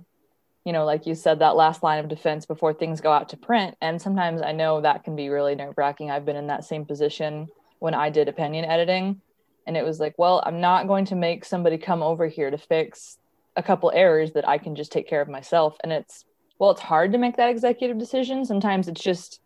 you 0.65 0.73
know, 0.73 0.83
like 0.83 1.05
you 1.05 1.13
said, 1.13 1.39
that 1.39 1.55
last 1.55 1.83
line 1.83 1.99
of 1.99 2.09
defense 2.09 2.47
before 2.47 2.73
things 2.73 3.01
go 3.01 3.11
out 3.11 3.29
to 3.29 3.37
print. 3.37 3.77
And 3.81 4.01
sometimes 4.01 4.41
I 4.41 4.51
know 4.51 4.81
that 4.81 5.03
can 5.03 5.15
be 5.15 5.29
really 5.29 5.53
nerve 5.53 5.75
wracking. 5.77 6.09
I've 6.09 6.25
been 6.25 6.35
in 6.35 6.47
that 6.47 6.65
same 6.65 6.85
position 6.85 7.47
when 7.79 7.93
I 7.93 8.09
did 8.09 8.27
opinion 8.27 8.65
editing. 8.65 9.21
And 9.67 9.75
it 9.75 9.83
was 9.83 9.99
like, 9.99 10.15
well, 10.17 10.43
I'm 10.45 10.61
not 10.61 10.87
going 10.87 11.05
to 11.05 11.15
make 11.15 11.43
somebody 11.43 11.77
come 11.77 12.03
over 12.03 12.27
here 12.27 12.51
to 12.51 12.57
fix 12.57 13.17
a 13.55 13.63
couple 13.63 13.91
errors 13.93 14.33
that 14.33 14.47
I 14.47 14.57
can 14.57 14.75
just 14.75 14.91
take 14.91 15.07
care 15.07 15.21
of 15.21 15.29
myself. 15.29 15.77
And 15.83 15.91
it's, 15.91 16.25
well, 16.59 16.71
it's 16.71 16.81
hard 16.81 17.11
to 17.13 17.17
make 17.17 17.37
that 17.37 17.49
executive 17.49 17.97
decision. 17.97 18.45
Sometimes 18.45 18.87
it's 18.87 19.01
just, 19.01 19.41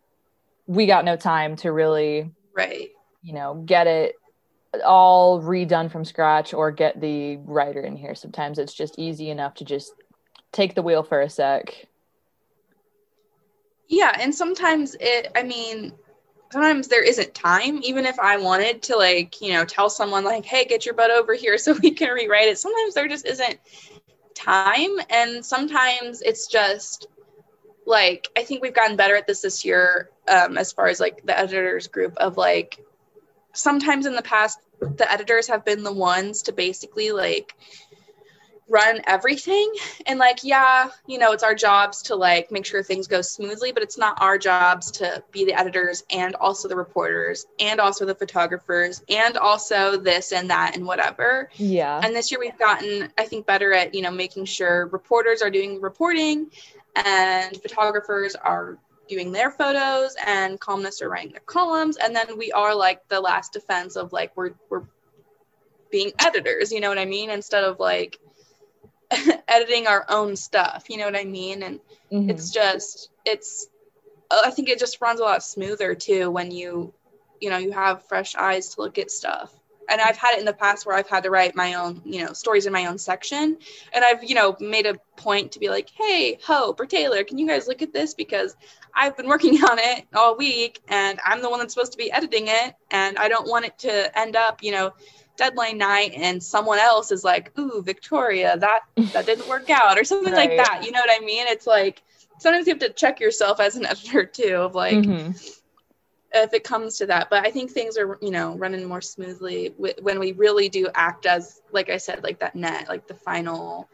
we 0.66 0.86
got 0.86 1.04
no 1.04 1.16
time 1.16 1.56
to 1.56 1.72
really, 1.72 2.30
right, 2.54 2.90
you 3.22 3.32
know, 3.32 3.62
get 3.66 3.86
it 3.86 4.14
all 4.84 5.42
redone 5.42 5.90
from 5.90 6.04
scratch 6.04 6.54
or 6.54 6.70
get 6.70 7.00
the 7.00 7.38
writer 7.38 7.80
in 7.80 7.96
here. 7.96 8.14
Sometimes 8.14 8.58
it's 8.58 8.74
just 8.74 8.98
easy 8.98 9.30
enough 9.30 9.54
to 9.54 9.64
just 9.64 9.92
take 10.52 10.74
the 10.74 10.82
wheel 10.82 11.02
for 11.02 11.20
a 11.20 11.30
sec. 11.30 11.86
Yeah, 13.88 14.16
and 14.20 14.32
sometimes 14.34 14.96
it 15.00 15.32
I 15.34 15.42
mean, 15.42 15.92
sometimes 16.50 16.88
there 16.88 17.02
isn't 17.02 17.34
time 17.34 17.80
even 17.82 18.06
if 18.06 18.18
I 18.18 18.36
wanted 18.36 18.82
to 18.82 18.96
like, 18.96 19.40
you 19.40 19.52
know, 19.52 19.64
tell 19.64 19.88
someone 19.88 20.24
like, 20.24 20.44
"Hey, 20.44 20.64
get 20.64 20.84
your 20.84 20.94
butt 20.94 21.10
over 21.10 21.34
here 21.34 21.58
so 21.64 21.74
we 21.82 21.92
can 21.92 22.10
rewrite 22.10 22.48
it." 22.48 22.58
Sometimes 22.58 22.94
there 22.94 23.08
just 23.08 23.26
isn't 23.26 23.58
time 24.34 24.90
and 25.10 25.44
sometimes 25.44 26.22
it's 26.22 26.46
just 26.46 27.08
like 27.86 28.28
I 28.36 28.44
think 28.44 28.62
we've 28.62 28.74
gotten 28.74 28.96
better 28.96 29.16
at 29.16 29.26
this 29.26 29.42
this 29.42 29.64
year 29.64 30.10
um, 30.28 30.56
as 30.56 30.72
far 30.72 30.86
as 30.86 31.00
like 31.00 31.24
the 31.26 31.38
editors 31.38 31.88
group 31.88 32.16
of 32.16 32.36
like 32.36 32.78
sometimes 33.52 34.06
in 34.06 34.14
the 34.14 34.22
past 34.22 34.60
the 34.80 35.10
editors 35.10 35.48
have 35.48 35.64
been 35.64 35.82
the 35.82 35.92
ones 35.92 36.42
to 36.42 36.52
basically 36.52 37.10
like 37.10 37.54
run 38.70 39.00
everything. 39.06 39.72
And 40.06 40.18
like 40.18 40.44
yeah 40.44 40.90
you 41.06 41.18
know 41.18 41.32
it's 41.32 41.42
our 41.42 41.54
jobs 41.54 42.02
to 42.02 42.14
like 42.14 42.50
make 42.50 42.64
sure 42.64 42.82
things 42.82 43.06
go 43.06 43.20
smoothly 43.20 43.72
but 43.72 43.82
it's 43.82 43.98
not 43.98 44.20
our 44.22 44.38
jobs 44.38 44.90
to 44.92 45.22
be 45.32 45.44
the 45.44 45.52
editors 45.52 46.04
and 46.10 46.34
also 46.36 46.68
the 46.68 46.76
reporters 46.76 47.46
and 47.58 47.80
also 47.80 48.06
the 48.06 48.14
photographers 48.14 49.02
and 49.08 49.36
also 49.36 49.96
this 49.96 50.32
and 50.32 50.50
that 50.50 50.76
and 50.76 50.86
whatever. 50.86 51.50
Yeah. 51.56 52.00
And 52.02 52.14
this 52.14 52.30
year 52.30 52.40
we've 52.40 52.58
gotten 52.58 53.12
i 53.18 53.24
think 53.24 53.46
better 53.46 53.72
at 53.72 53.94
you 53.94 54.02
know 54.02 54.10
making 54.10 54.44
sure 54.44 54.86
reporters 54.86 55.42
are 55.42 55.50
doing 55.50 55.80
reporting 55.80 56.50
and 56.96 57.60
photographers 57.60 58.34
are 58.36 58.78
doing 59.08 59.32
their 59.32 59.50
photos 59.50 60.14
and 60.24 60.58
columnists 60.60 61.02
are 61.02 61.08
writing 61.08 61.32
their 61.32 61.40
columns. 61.40 61.96
And 61.96 62.14
then 62.14 62.38
we 62.38 62.52
are 62.52 62.74
like 62.74 63.06
the 63.08 63.20
last 63.20 63.52
defense 63.52 63.96
of 63.96 64.12
like 64.12 64.36
we're 64.36 64.52
we're 64.70 64.84
being 65.90 66.12
editors 66.20 66.70
you 66.70 66.78
know 66.80 66.88
what 66.88 66.98
i 66.98 67.04
mean? 67.04 67.30
Instead 67.30 67.64
of 67.64 67.80
like 67.80 68.20
editing 69.48 69.86
our 69.86 70.04
own 70.08 70.36
stuff 70.36 70.84
you 70.88 70.96
know 70.96 71.04
what 71.04 71.16
i 71.16 71.24
mean? 71.24 71.62
And 71.62 71.80
mm-hmm. 72.12 72.30
it's 72.30 72.50
just 72.50 73.10
it's 73.24 73.68
i 74.30 74.50
think 74.50 74.68
it 74.68 74.78
just 74.78 75.00
runs 75.00 75.20
a 75.20 75.24
lot 75.24 75.42
smoother 75.42 75.94
too 75.94 76.30
when 76.30 76.50
you 76.50 76.92
you 77.40 77.50
know 77.50 77.58
you 77.58 77.72
have 77.72 78.06
fresh 78.06 78.34
eyes 78.36 78.74
to 78.74 78.82
look 78.82 78.98
at 78.98 79.10
stuff. 79.10 79.52
And 79.88 80.00
i've 80.00 80.16
had 80.16 80.34
it 80.34 80.38
in 80.38 80.44
the 80.44 80.52
past 80.52 80.86
where 80.86 80.96
i've 80.96 81.08
had 81.08 81.24
to 81.24 81.30
write 81.30 81.56
my 81.56 81.74
own 81.74 82.00
you 82.04 82.24
know 82.24 82.32
stories 82.32 82.66
in 82.66 82.72
my 82.72 82.86
own 82.86 82.98
section. 82.98 83.58
And 83.92 84.04
i've 84.04 84.22
you 84.22 84.34
know 84.34 84.56
made 84.60 84.86
a 84.86 84.94
point 85.16 85.52
to 85.52 85.58
be 85.58 85.68
like 85.68 85.90
hey 85.90 86.38
hope 86.44 86.78
or 86.78 86.86
taylor 86.86 87.24
can 87.24 87.38
you 87.38 87.46
guys 87.46 87.66
look 87.66 87.82
at 87.82 87.92
this? 87.92 88.14
Because 88.14 88.56
i've 88.94 89.16
been 89.16 89.26
working 89.26 89.62
on 89.64 89.78
it 89.78 90.06
all 90.14 90.36
week 90.36 90.80
and 90.88 91.18
i'm 91.24 91.42
the 91.42 91.50
one 91.50 91.58
that's 91.58 91.74
supposed 91.74 91.92
to 91.92 91.98
be 91.98 92.12
editing 92.12 92.46
it 92.46 92.74
and 92.90 93.18
i 93.18 93.28
don't 93.28 93.48
want 93.48 93.64
it 93.64 93.78
to 93.78 94.18
end 94.18 94.36
up 94.36 94.62
you 94.62 94.72
know 94.72 94.92
deadline 95.40 95.78
night 95.78 96.12
and 96.14 96.42
someone 96.42 96.78
else 96.78 97.10
is 97.10 97.24
like, 97.24 97.58
"Ooh, 97.58 97.82
Victoria, 97.82 98.58
that 98.58 98.80
that 99.12 99.24
didn't 99.26 99.48
work 99.48 99.70
out," 99.70 99.98
or 99.98 100.04
something 100.04 100.32
right. 100.32 100.50
like 100.50 100.64
that. 100.64 100.84
You 100.84 100.92
know 100.92 101.00
what 101.00 101.10
I 101.10 101.24
mean? 101.24 101.46
It's 101.46 101.66
like 101.66 102.02
sometimes 102.38 102.66
you 102.66 102.74
have 102.74 102.80
to 102.80 102.90
check 102.90 103.20
yourself 103.20 103.58
as 103.58 103.76
an 103.76 103.86
editor 103.92 104.24
too, 104.24 104.56
of 104.56 104.74
like. 104.74 104.94
Mm-hmm. 104.94 105.32
If 106.32 106.54
it 106.54 106.62
comes 106.62 106.96
to 106.98 107.06
that, 107.06 107.28
but 107.28 107.44
I 107.44 107.50
think 107.50 107.72
things 107.72 107.98
are, 107.98 108.16
you 108.22 108.30
know, 108.30 108.56
running 108.56 108.86
more 108.86 109.00
smoothly 109.00 109.74
when 109.76 110.20
we 110.20 110.30
really 110.30 110.68
do 110.68 110.86
act 110.94 111.26
as, 111.26 111.60
like 111.72 111.90
I 111.90 111.96
said, 111.96 112.22
like 112.22 112.38
that 112.38 112.54
net, 112.54 112.88
like 112.88 113.08
the 113.08 113.14
final 113.14 113.88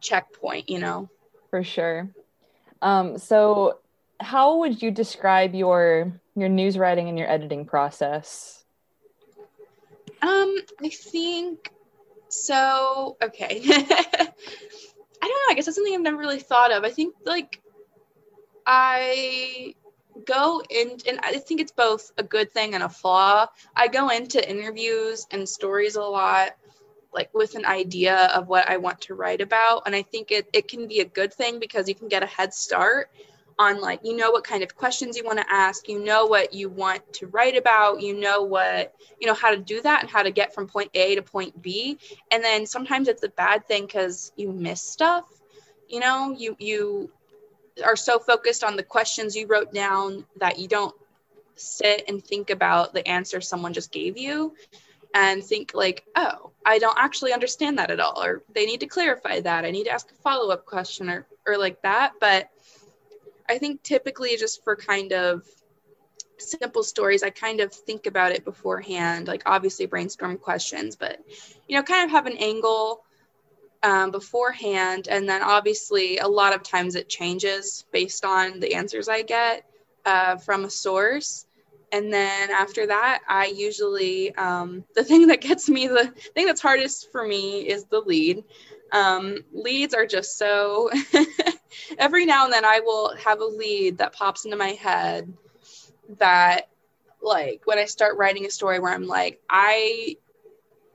checkpoint, 0.00 0.70
you 0.70 0.78
know. 0.78 1.10
For 1.50 1.62
sure. 1.62 2.08
Um, 2.80 3.18
so, 3.18 3.80
how 4.18 4.60
would 4.60 4.80
you 4.80 4.90
describe 4.90 5.54
your 5.54 6.22
your 6.34 6.48
news 6.48 6.78
writing 6.78 7.10
and 7.10 7.18
your 7.18 7.30
editing 7.30 7.66
process? 7.66 8.61
Um, 10.22 10.56
I 10.82 10.88
think 10.88 11.70
so. 12.28 13.16
Okay. 13.22 13.62
I 13.66 15.28
don't 15.28 15.30
know. 15.30 15.50
I 15.50 15.54
guess 15.54 15.66
that's 15.66 15.76
something 15.76 15.94
I've 15.94 16.00
never 16.00 16.16
really 16.16 16.38
thought 16.38 16.72
of. 16.72 16.84
I 16.84 16.90
think 16.90 17.14
like 17.24 17.60
I 18.66 19.74
go 20.24 20.62
in, 20.70 20.98
and 21.08 21.20
I 21.22 21.38
think 21.38 21.60
it's 21.60 21.72
both 21.72 22.12
a 22.18 22.22
good 22.22 22.52
thing 22.52 22.74
and 22.74 22.82
a 22.82 22.88
flaw. 22.88 23.46
I 23.76 23.88
go 23.88 24.08
into 24.08 24.48
interviews 24.48 25.26
and 25.30 25.48
stories 25.48 25.96
a 25.96 26.02
lot 26.02 26.52
like 27.12 27.32
with 27.34 27.54
an 27.54 27.66
idea 27.66 28.26
of 28.34 28.48
what 28.48 28.68
I 28.68 28.78
want 28.78 29.00
to 29.02 29.14
write 29.14 29.40
about. 29.40 29.82
And 29.86 29.94
I 29.94 30.02
think 30.02 30.30
it, 30.30 30.48
it 30.52 30.68
can 30.68 30.88
be 30.88 31.00
a 31.00 31.04
good 31.04 31.32
thing 31.32 31.58
because 31.58 31.88
you 31.88 31.94
can 31.94 32.08
get 32.08 32.22
a 32.22 32.26
head 32.26 32.54
start 32.54 33.10
on 33.58 33.80
like 33.80 34.00
you 34.02 34.16
know 34.16 34.30
what 34.30 34.44
kind 34.44 34.62
of 34.62 34.74
questions 34.74 35.16
you 35.16 35.24
want 35.24 35.38
to 35.38 35.52
ask 35.52 35.88
you 35.88 36.02
know 36.02 36.26
what 36.26 36.52
you 36.52 36.68
want 36.68 37.00
to 37.12 37.26
write 37.28 37.56
about 37.56 38.00
you 38.00 38.18
know 38.18 38.42
what 38.42 38.94
you 39.20 39.26
know 39.26 39.34
how 39.34 39.50
to 39.50 39.56
do 39.56 39.80
that 39.80 40.02
and 40.02 40.10
how 40.10 40.22
to 40.22 40.30
get 40.30 40.54
from 40.54 40.66
point 40.66 40.90
a 40.94 41.14
to 41.14 41.22
point 41.22 41.60
b. 41.60 41.98
And 42.30 42.42
then 42.42 42.66
sometimes 42.66 43.08
it's 43.08 43.22
a 43.22 43.28
bad 43.28 43.66
thing 43.66 43.86
because 43.86 44.32
you 44.36 44.52
miss 44.52 44.82
stuff 44.82 45.24
you 45.92 46.00
know? 46.00 46.34
You 46.36 46.56
you 46.58 47.10
are 47.84 47.96
so 47.96 48.18
focused 48.18 48.64
on 48.64 48.76
the 48.76 48.82
questions 48.82 49.36
you 49.36 49.46
wrote 49.46 49.72
down 49.72 50.24
that 50.38 50.58
you 50.58 50.66
don't 50.66 50.94
sit 51.54 52.04
and 52.08 52.24
think 52.24 52.50
about 52.50 52.92
the 52.92 53.06
answer 53.06 53.40
someone 53.40 53.72
just 53.72 53.92
gave 53.92 54.18
you 54.18 54.54
and 55.14 55.44
think 55.44 55.72
like 55.74 56.04
oh 56.16 56.50
i 56.64 56.78
don't 56.78 56.98
actually 56.98 57.32
understand 57.32 57.78
that 57.78 57.90
at 57.90 58.00
all 58.00 58.22
or 58.22 58.42
they 58.54 58.64
need 58.64 58.80
to 58.80 58.86
clarify 58.86 59.38
that. 59.40 59.64
I 59.64 59.70
need 59.70 59.84
to 59.84 59.90
ask 59.90 60.10
a 60.10 60.14
follow-up 60.14 60.64
question 60.64 61.08
or 61.10 61.26
or 61.46 61.58
like 61.58 61.82
that. 61.82 62.14
But 62.20 62.50
I 63.48 63.58
think 63.58 63.82
typically 63.82 64.36
just 64.36 64.64
for 64.64 64.76
kind 64.76 65.12
of 65.12 65.44
simple 66.38 66.82
stories, 66.82 67.22
I 67.22 67.30
kind 67.30 67.60
of 67.60 67.72
think 67.72 68.06
about 68.06 68.32
it 68.32 68.44
beforehand, 68.44 69.28
like 69.28 69.42
obviously 69.46 69.86
brainstorm 69.86 70.38
questions, 70.38 70.96
but 70.96 71.18
you 71.68 71.76
know, 71.76 71.82
kind 71.82 72.04
of 72.04 72.10
have 72.10 72.26
an 72.26 72.36
angle 72.38 73.04
um, 73.82 74.10
beforehand. 74.10 75.08
And 75.08 75.28
then 75.28 75.42
obviously, 75.42 76.18
a 76.18 76.28
lot 76.28 76.54
of 76.54 76.62
times 76.62 76.94
it 76.94 77.08
changes 77.08 77.84
based 77.92 78.24
on 78.24 78.60
the 78.60 78.74
answers 78.74 79.08
I 79.08 79.22
get 79.22 79.64
uh, 80.04 80.36
from 80.36 80.64
a 80.64 80.70
source. 80.70 81.46
And 81.90 82.12
then 82.12 82.50
after 82.50 82.86
that, 82.86 83.20
I 83.28 83.46
usually, 83.46 84.34
um, 84.36 84.84
the 84.94 85.04
thing 85.04 85.26
that 85.28 85.40
gets 85.40 85.68
me, 85.68 85.88
the 85.88 86.12
thing 86.34 86.46
that's 86.46 86.62
hardest 86.62 87.10
for 87.12 87.26
me 87.26 87.68
is 87.68 87.84
the 87.84 88.00
lead. 88.00 88.44
Um, 88.92 89.38
leads 89.52 89.94
are 89.94 90.06
just 90.06 90.36
so 90.36 90.90
every 91.98 92.26
now 92.26 92.44
and 92.44 92.52
then 92.52 92.64
I 92.64 92.80
will 92.80 93.14
have 93.16 93.40
a 93.40 93.44
lead 93.44 93.98
that 93.98 94.12
pops 94.12 94.44
into 94.44 94.56
my 94.56 94.70
head 94.70 95.32
that 96.18 96.68
like 97.22 97.62
when 97.64 97.78
I 97.78 97.84
start 97.84 98.16
writing 98.16 98.46
a 98.46 98.50
story 98.50 98.78
where 98.80 98.92
I'm 98.92 99.06
like, 99.06 99.40
I 99.48 100.16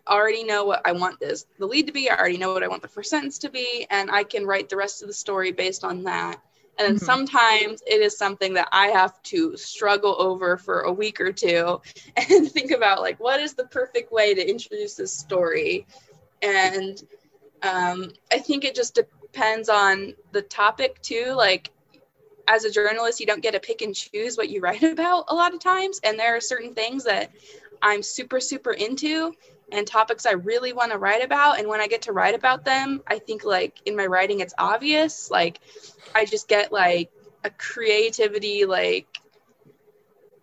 already 0.07 0.43
know 0.43 0.65
what 0.65 0.81
I 0.86 0.93
want 0.93 1.19
this 1.19 1.46
the 1.60 1.65
lead 1.65 1.88
to 1.88 1.93
be, 1.93 2.10
I 2.10 2.17
already 2.17 2.38
know 2.38 2.53
what 2.53 2.63
I 2.63 2.67
want 2.67 2.81
the 2.81 2.88
first 2.88 3.10
sentence 3.10 3.38
to 3.39 3.50
be, 3.50 3.88
and 3.89 4.12
I 4.12 4.24
can 4.24 4.46
write 4.46 4.69
the 4.69 4.77
rest 4.77 5.01
of 5.01 5.07
the 5.07 5.13
story 5.13 5.51
based 5.51 5.84
on 5.84 6.03
that. 6.03 6.41
And 6.79 6.98
mm-hmm. 6.98 7.05
sometimes 7.05 7.81
it 7.88 8.01
is 8.01 8.17
something 8.17 8.53
that 8.53 8.69
I 8.72 8.88
have 8.88 9.22
to 9.24 9.57
struggle 9.57 10.15
over 10.19 10.57
for 10.57 10.81
a 10.81 10.93
week 10.93 11.19
or 11.19 11.31
two 11.31 11.81
and 12.17 12.51
think 12.51 12.72
about 12.72 13.01
like 13.01 13.19
what 13.19 13.39
is 13.39 13.53
the 13.53 13.65
perfect 13.65 14.12
way 14.12 14.34
to 14.34 14.50
introduce 14.50 14.96
this 14.96 15.13
story. 15.13 15.88
And 16.41 17.01
um, 17.63 18.12
I 18.31 18.39
think 18.39 18.63
it 18.63 18.75
just 18.75 19.00
depends 19.38 19.70
on 19.70 20.15
the 20.32 20.41
topic 20.41 21.00
too. 21.01 21.34
Like 21.36 21.72
as 22.48 22.65
a 22.65 22.72
journalist, 22.72 23.20
you 23.20 23.27
don't 23.27 23.44
get 23.44 23.53
to 23.53 23.60
pick 23.60 23.82
and 23.82 23.94
choose 23.94 24.36
what 24.36 24.50
you 24.50 24.62
write 24.62 24.84
about 24.94 25.25
a 25.27 25.36
lot 25.36 25.53
of 25.53 25.60
times. 25.60 26.00
And 26.03 26.20
there 26.20 26.36
are 26.36 26.41
certain 26.41 26.74
things 26.74 27.03
that 27.03 27.32
I'm 27.82 28.01
super, 28.01 28.39
super 28.39 28.72
into 28.72 29.34
and 29.72 29.86
topics 29.86 30.25
I 30.25 30.32
really 30.32 30.74
want 30.74 30.91
to 30.91 30.98
write 30.98 31.24
about. 31.24 31.60
And 31.60 31.67
when 31.67 31.82
I 31.82 31.88
get 31.88 32.03
to 32.03 32.13
write 32.13 32.34
about 32.34 32.65
them, 32.65 33.03
I 33.06 33.20
think 33.20 33.44
like 33.44 33.79
in 33.86 33.96
my 33.96 34.08
writing, 34.08 34.39
it's 34.39 34.56
obvious. 34.58 35.29
Like 35.29 35.60
I 36.15 36.25
just 36.25 36.48
get 36.48 36.72
like 36.72 37.12
a 37.44 37.51
creativity, 37.51 38.65
like, 38.65 39.08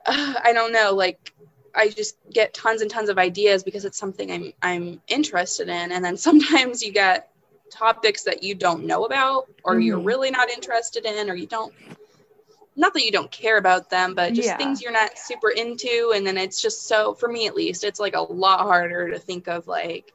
uh, 0.06 0.34
I 0.44 0.52
don't 0.52 0.72
know, 0.72 0.94
like 0.94 1.32
I 1.74 1.88
just 1.88 2.16
get 2.32 2.54
tons 2.54 2.80
and 2.80 2.90
tons 2.90 3.08
of 3.08 3.18
ideas 3.18 3.64
because 3.64 3.84
it's 3.84 3.98
something 3.98 4.30
I'm 4.30 4.52
I'm 4.62 5.00
interested 5.08 5.68
in. 5.68 5.90
And 5.90 6.04
then 6.04 6.16
sometimes 6.28 6.80
you 6.80 6.92
get 6.92 7.33
topics 7.74 8.22
that 8.22 8.42
you 8.42 8.54
don't 8.54 8.84
know 8.84 9.04
about 9.04 9.48
or 9.64 9.74
mm-hmm. 9.74 9.82
you're 9.82 9.98
really 9.98 10.30
not 10.30 10.48
interested 10.48 11.04
in 11.04 11.28
or 11.28 11.34
you 11.34 11.46
don't 11.46 11.74
not 12.76 12.92
that 12.94 13.04
you 13.04 13.12
don't 13.12 13.30
care 13.30 13.58
about 13.58 13.88
them, 13.88 14.14
but 14.14 14.32
just 14.32 14.48
yeah. 14.48 14.56
things 14.56 14.82
you're 14.82 14.92
not 14.92 15.16
super 15.16 15.50
into. 15.50 16.12
And 16.14 16.26
then 16.26 16.36
it's 16.36 16.60
just 16.60 16.88
so, 16.88 17.14
for 17.14 17.28
me 17.28 17.46
at 17.46 17.54
least, 17.54 17.84
it's 17.84 18.00
like 18.00 18.16
a 18.16 18.20
lot 18.20 18.60
harder 18.60 19.10
to 19.10 19.18
think 19.18 19.46
of 19.46 19.68
like 19.68 20.12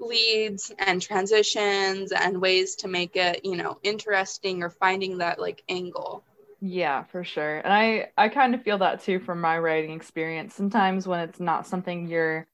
leads 0.00 0.72
and 0.78 1.02
transitions 1.02 2.12
and 2.12 2.40
ways 2.40 2.76
to 2.76 2.88
make 2.88 3.16
it, 3.16 3.44
you 3.44 3.56
know, 3.56 3.78
interesting 3.82 4.62
or 4.62 4.70
finding 4.70 5.18
that 5.18 5.38
like 5.38 5.62
angle. 5.68 6.24
Yeah, 6.60 7.04
for 7.04 7.22
sure. 7.22 7.58
And 7.58 7.72
I 7.72 8.10
I 8.16 8.28
kind 8.28 8.54
of 8.54 8.62
feel 8.62 8.78
that 8.78 9.02
too 9.02 9.20
from 9.20 9.40
my 9.40 9.58
writing 9.58 9.92
experience. 9.92 10.54
Sometimes 10.54 11.06
when 11.06 11.20
it's 11.20 11.40
not 11.40 11.66
something 11.66 12.08
you're 12.08 12.46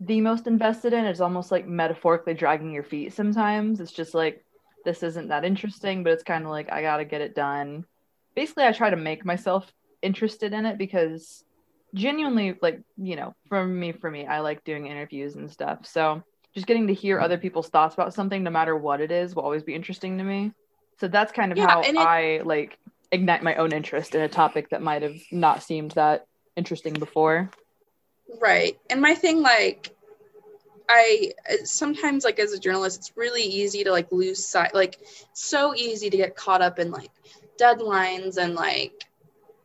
the 0.00 0.20
most 0.20 0.46
invested 0.46 0.92
in, 0.92 1.04
it's 1.04 1.20
almost 1.20 1.52
like 1.52 1.66
metaphorically 1.68 2.34
dragging 2.34 2.72
your 2.72 2.82
feet 2.82 3.12
sometimes. 3.12 3.80
It's 3.80 3.92
just 3.92 4.14
like 4.14 4.44
this 4.84 5.02
isn't 5.02 5.28
that 5.28 5.44
interesting, 5.44 6.02
but 6.02 6.12
it's 6.14 6.22
kind 6.22 6.44
of 6.44 6.50
like 6.50 6.72
I 6.72 6.80
got 6.82 6.96
to 6.98 7.04
get 7.04 7.20
it 7.20 7.34
done. 7.34 7.84
Basically, 8.34 8.64
I 8.64 8.72
try 8.72 8.90
to 8.90 8.96
make 8.96 9.24
myself 9.24 9.70
interested 10.02 10.54
in 10.54 10.64
it 10.64 10.78
because 10.78 11.44
genuinely 11.94 12.56
like, 12.62 12.80
you 12.96 13.16
know, 13.16 13.34
for 13.48 13.64
me 13.66 13.92
for 13.92 14.10
me, 14.10 14.26
I 14.26 14.40
like 14.40 14.64
doing 14.64 14.86
interviews 14.86 15.36
and 15.36 15.50
stuff. 15.50 15.86
So, 15.86 16.22
just 16.54 16.66
getting 16.66 16.86
to 16.86 16.94
hear 16.94 17.20
other 17.20 17.38
people's 17.38 17.68
thoughts 17.68 17.94
about 17.94 18.14
something 18.14 18.42
no 18.42 18.50
matter 18.50 18.74
what 18.76 19.00
it 19.00 19.12
is 19.12 19.34
will 19.34 19.42
always 19.42 19.62
be 19.62 19.74
interesting 19.74 20.16
to 20.18 20.24
me. 20.24 20.52
So 20.98 21.08
that's 21.08 21.32
kind 21.32 21.52
of 21.52 21.58
yeah, 21.58 21.68
how 21.68 21.80
it- 21.82 21.96
I 21.96 22.40
like 22.44 22.78
ignite 23.12 23.42
my 23.42 23.56
own 23.56 23.72
interest 23.72 24.14
in 24.14 24.22
a 24.22 24.28
topic 24.28 24.70
that 24.70 24.82
might 24.82 25.02
have 25.02 25.16
not 25.30 25.62
seemed 25.62 25.92
that 25.92 26.26
interesting 26.56 26.94
before. 26.94 27.50
Right. 28.38 28.78
And 28.90 29.00
my 29.00 29.14
thing, 29.14 29.42
like, 29.42 29.94
I 30.88 31.32
sometimes, 31.64 32.24
like, 32.24 32.38
as 32.38 32.52
a 32.52 32.58
journalist, 32.58 32.98
it's 32.98 33.16
really 33.16 33.42
easy 33.42 33.84
to 33.84 33.90
like 33.90 34.10
lose 34.10 34.44
sight, 34.44 34.74
like, 34.74 34.98
so 35.32 35.74
easy 35.74 36.10
to 36.10 36.16
get 36.16 36.36
caught 36.36 36.62
up 36.62 36.78
in 36.78 36.90
like 36.90 37.10
deadlines 37.58 38.38
and 38.38 38.54
like, 38.54 39.04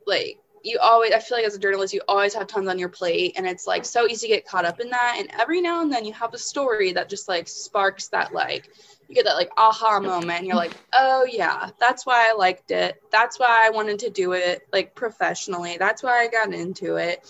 like, 0.05 0.39
you 0.63 0.79
always, 0.81 1.13
I 1.13 1.19
feel 1.19 1.37
like 1.37 1.45
as 1.45 1.55
a 1.55 1.59
journalist, 1.59 1.93
you 1.93 2.01
always 2.07 2.33
have 2.33 2.47
tons 2.47 2.67
on 2.67 2.79
your 2.79 2.89
plate, 2.89 3.33
and 3.37 3.45
it's 3.45 3.67
like 3.67 3.85
so 3.85 4.07
easy 4.07 4.27
to 4.27 4.33
get 4.33 4.47
caught 4.47 4.65
up 4.65 4.79
in 4.79 4.89
that. 4.89 5.17
And 5.19 5.29
every 5.39 5.61
now 5.61 5.81
and 5.81 5.91
then, 5.91 6.05
you 6.05 6.13
have 6.13 6.33
a 6.33 6.39
story 6.39 6.91
that 6.93 7.09
just 7.09 7.27
like 7.27 7.47
sparks 7.47 8.07
that, 8.09 8.33
like, 8.33 8.69
you 9.07 9.15
get 9.15 9.25
that 9.25 9.35
like 9.35 9.51
aha 9.57 9.99
moment 9.99 10.39
and 10.39 10.47
you're 10.47 10.55
like 10.55 10.75
oh 10.93 11.27
yeah 11.29 11.69
that's 11.79 12.05
why 12.05 12.29
i 12.29 12.33
liked 12.33 12.71
it 12.71 13.01
that's 13.11 13.39
why 13.39 13.63
i 13.65 13.69
wanted 13.69 13.99
to 13.99 14.09
do 14.09 14.33
it 14.33 14.67
like 14.73 14.95
professionally 14.95 15.77
that's 15.77 16.01
why 16.01 16.23
i 16.23 16.27
got 16.27 16.53
into 16.53 16.95
it 16.95 17.23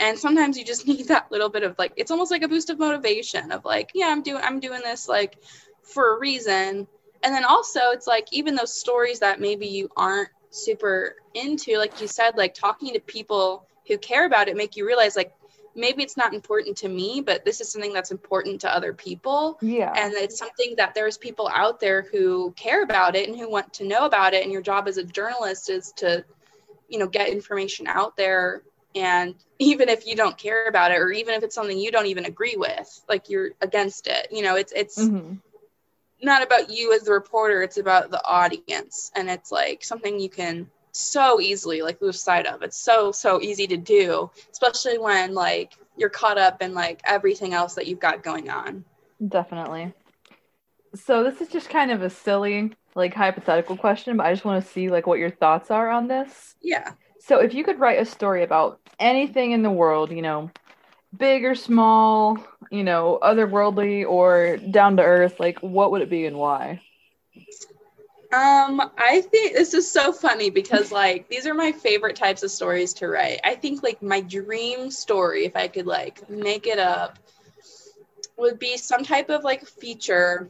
and 0.00 0.18
sometimes 0.18 0.58
you 0.58 0.64
just 0.64 0.86
need 0.88 1.06
that 1.08 1.30
little 1.30 1.48
bit 1.48 1.62
of 1.62 1.78
like 1.78 1.92
it's 1.96 2.10
almost 2.10 2.30
like 2.30 2.42
a 2.42 2.48
boost 2.48 2.70
of 2.70 2.78
motivation 2.78 3.52
of 3.52 3.64
like 3.64 3.90
yeah 3.94 4.06
i'm 4.06 4.22
doing 4.22 4.42
i'm 4.42 4.60
doing 4.60 4.80
this 4.82 5.08
like 5.08 5.36
for 5.82 6.16
a 6.16 6.18
reason 6.18 6.86
and 7.22 7.34
then 7.34 7.44
also 7.44 7.90
it's 7.90 8.06
like 8.06 8.26
even 8.32 8.54
those 8.54 8.72
stories 8.74 9.20
that 9.20 9.40
maybe 9.40 9.66
you 9.66 9.88
aren't 9.96 10.28
super 10.50 11.16
into 11.34 11.78
like 11.78 12.00
you 12.00 12.08
said 12.08 12.36
like 12.36 12.54
talking 12.54 12.92
to 12.92 13.00
people 13.00 13.66
who 13.86 13.96
care 13.98 14.26
about 14.26 14.48
it 14.48 14.56
make 14.56 14.76
you 14.76 14.86
realize 14.86 15.14
like 15.14 15.32
maybe 15.74 16.02
it's 16.02 16.16
not 16.16 16.34
important 16.34 16.76
to 16.78 16.88
me, 16.88 17.20
but 17.20 17.44
this 17.44 17.60
is 17.60 17.70
something 17.70 17.92
that's 17.92 18.10
important 18.10 18.60
to 18.60 18.74
other 18.74 18.92
people. 18.92 19.58
Yeah. 19.60 19.92
And 19.96 20.12
it's 20.14 20.38
something 20.38 20.74
that 20.76 20.94
there's 20.94 21.18
people 21.18 21.48
out 21.52 21.80
there 21.80 22.02
who 22.02 22.52
care 22.52 22.82
about 22.82 23.16
it 23.16 23.28
and 23.28 23.38
who 23.38 23.50
want 23.50 23.72
to 23.74 23.84
know 23.84 24.04
about 24.04 24.34
it. 24.34 24.42
And 24.42 24.52
your 24.52 24.62
job 24.62 24.88
as 24.88 24.98
a 24.98 25.04
journalist 25.04 25.70
is 25.70 25.92
to, 25.96 26.24
you 26.88 26.98
know, 26.98 27.06
get 27.06 27.28
information 27.28 27.86
out 27.86 28.16
there. 28.16 28.62
And 28.94 29.34
even 29.58 29.88
if 29.88 30.06
you 30.06 30.16
don't 30.16 30.36
care 30.36 30.66
about 30.66 30.90
it, 30.90 30.98
or 30.98 31.10
even 31.10 31.34
if 31.34 31.42
it's 31.42 31.54
something 31.54 31.78
you 31.78 31.92
don't 31.92 32.06
even 32.06 32.24
agree 32.24 32.56
with, 32.56 33.02
like 33.08 33.28
you're 33.28 33.50
against 33.60 34.06
it, 34.06 34.28
you 34.30 34.42
know, 34.42 34.56
it's, 34.56 34.72
it's, 34.74 34.98
mm-hmm. 34.98 35.34
not 36.22 36.42
about 36.42 36.70
you 36.70 36.92
as 36.92 37.02
the 37.02 37.12
reporter 37.12 37.62
it's 37.62 37.78
about 37.78 38.10
the 38.10 38.22
audience 38.26 39.10
and 39.16 39.30
it's 39.30 39.50
like 39.50 39.82
something 39.82 40.20
you 40.20 40.28
can 40.28 40.68
so 40.92 41.40
easily 41.40 41.82
like 41.82 42.00
lose 42.00 42.22
sight 42.22 42.46
of. 42.46 42.62
It's 42.62 42.76
so 42.76 43.12
so 43.12 43.40
easy 43.40 43.66
to 43.68 43.76
do, 43.76 44.30
especially 44.52 44.98
when 44.98 45.34
like 45.34 45.74
you're 45.96 46.10
caught 46.10 46.38
up 46.38 46.62
in 46.62 46.74
like 46.74 47.00
everything 47.04 47.54
else 47.54 47.74
that 47.74 47.86
you've 47.86 48.00
got 48.00 48.22
going 48.22 48.50
on. 48.50 48.84
Definitely. 49.26 49.92
So 50.94 51.22
this 51.22 51.40
is 51.40 51.48
just 51.48 51.68
kind 51.68 51.90
of 51.90 52.02
a 52.02 52.10
silly 52.10 52.72
like 52.94 53.14
hypothetical 53.14 53.76
question, 53.76 54.16
but 54.16 54.26
I 54.26 54.32
just 54.32 54.44
want 54.44 54.64
to 54.64 54.70
see 54.70 54.88
like 54.88 55.06
what 55.06 55.18
your 55.18 55.30
thoughts 55.30 55.70
are 55.70 55.90
on 55.90 56.08
this. 56.08 56.56
Yeah. 56.60 56.92
So 57.20 57.38
if 57.38 57.54
you 57.54 57.64
could 57.64 57.78
write 57.78 58.00
a 58.00 58.04
story 58.04 58.42
about 58.42 58.80
anything 58.98 59.52
in 59.52 59.62
the 59.62 59.70
world, 59.70 60.10
you 60.10 60.22
know, 60.22 60.50
big 61.16 61.44
or 61.44 61.54
small, 61.54 62.38
you 62.70 62.82
know, 62.82 63.18
otherworldly 63.22 64.08
or 64.08 64.56
down 64.56 64.96
to 64.96 65.02
earth, 65.02 65.38
like 65.38 65.58
what 65.60 65.90
would 65.90 66.02
it 66.02 66.10
be 66.10 66.26
and 66.26 66.38
why? 66.38 66.80
Um, 68.32 68.80
I 68.96 69.22
think 69.22 69.54
this 69.54 69.74
is 69.74 69.90
so 69.90 70.12
funny 70.12 70.50
because 70.50 70.92
like 70.92 71.28
these 71.28 71.46
are 71.46 71.54
my 71.54 71.72
favorite 71.72 72.14
types 72.14 72.42
of 72.42 72.50
stories 72.50 72.94
to 72.94 73.08
write. 73.08 73.40
I 73.42 73.56
think 73.56 73.82
like 73.82 74.02
my 74.02 74.20
dream 74.20 74.90
story, 74.90 75.44
if 75.44 75.56
I 75.56 75.66
could 75.68 75.86
like 75.86 76.28
make 76.30 76.66
it 76.66 76.78
up, 76.78 77.18
would 78.36 78.58
be 78.58 78.76
some 78.76 79.02
type 79.02 79.30
of 79.30 79.42
like 79.42 79.66
feature 79.66 80.48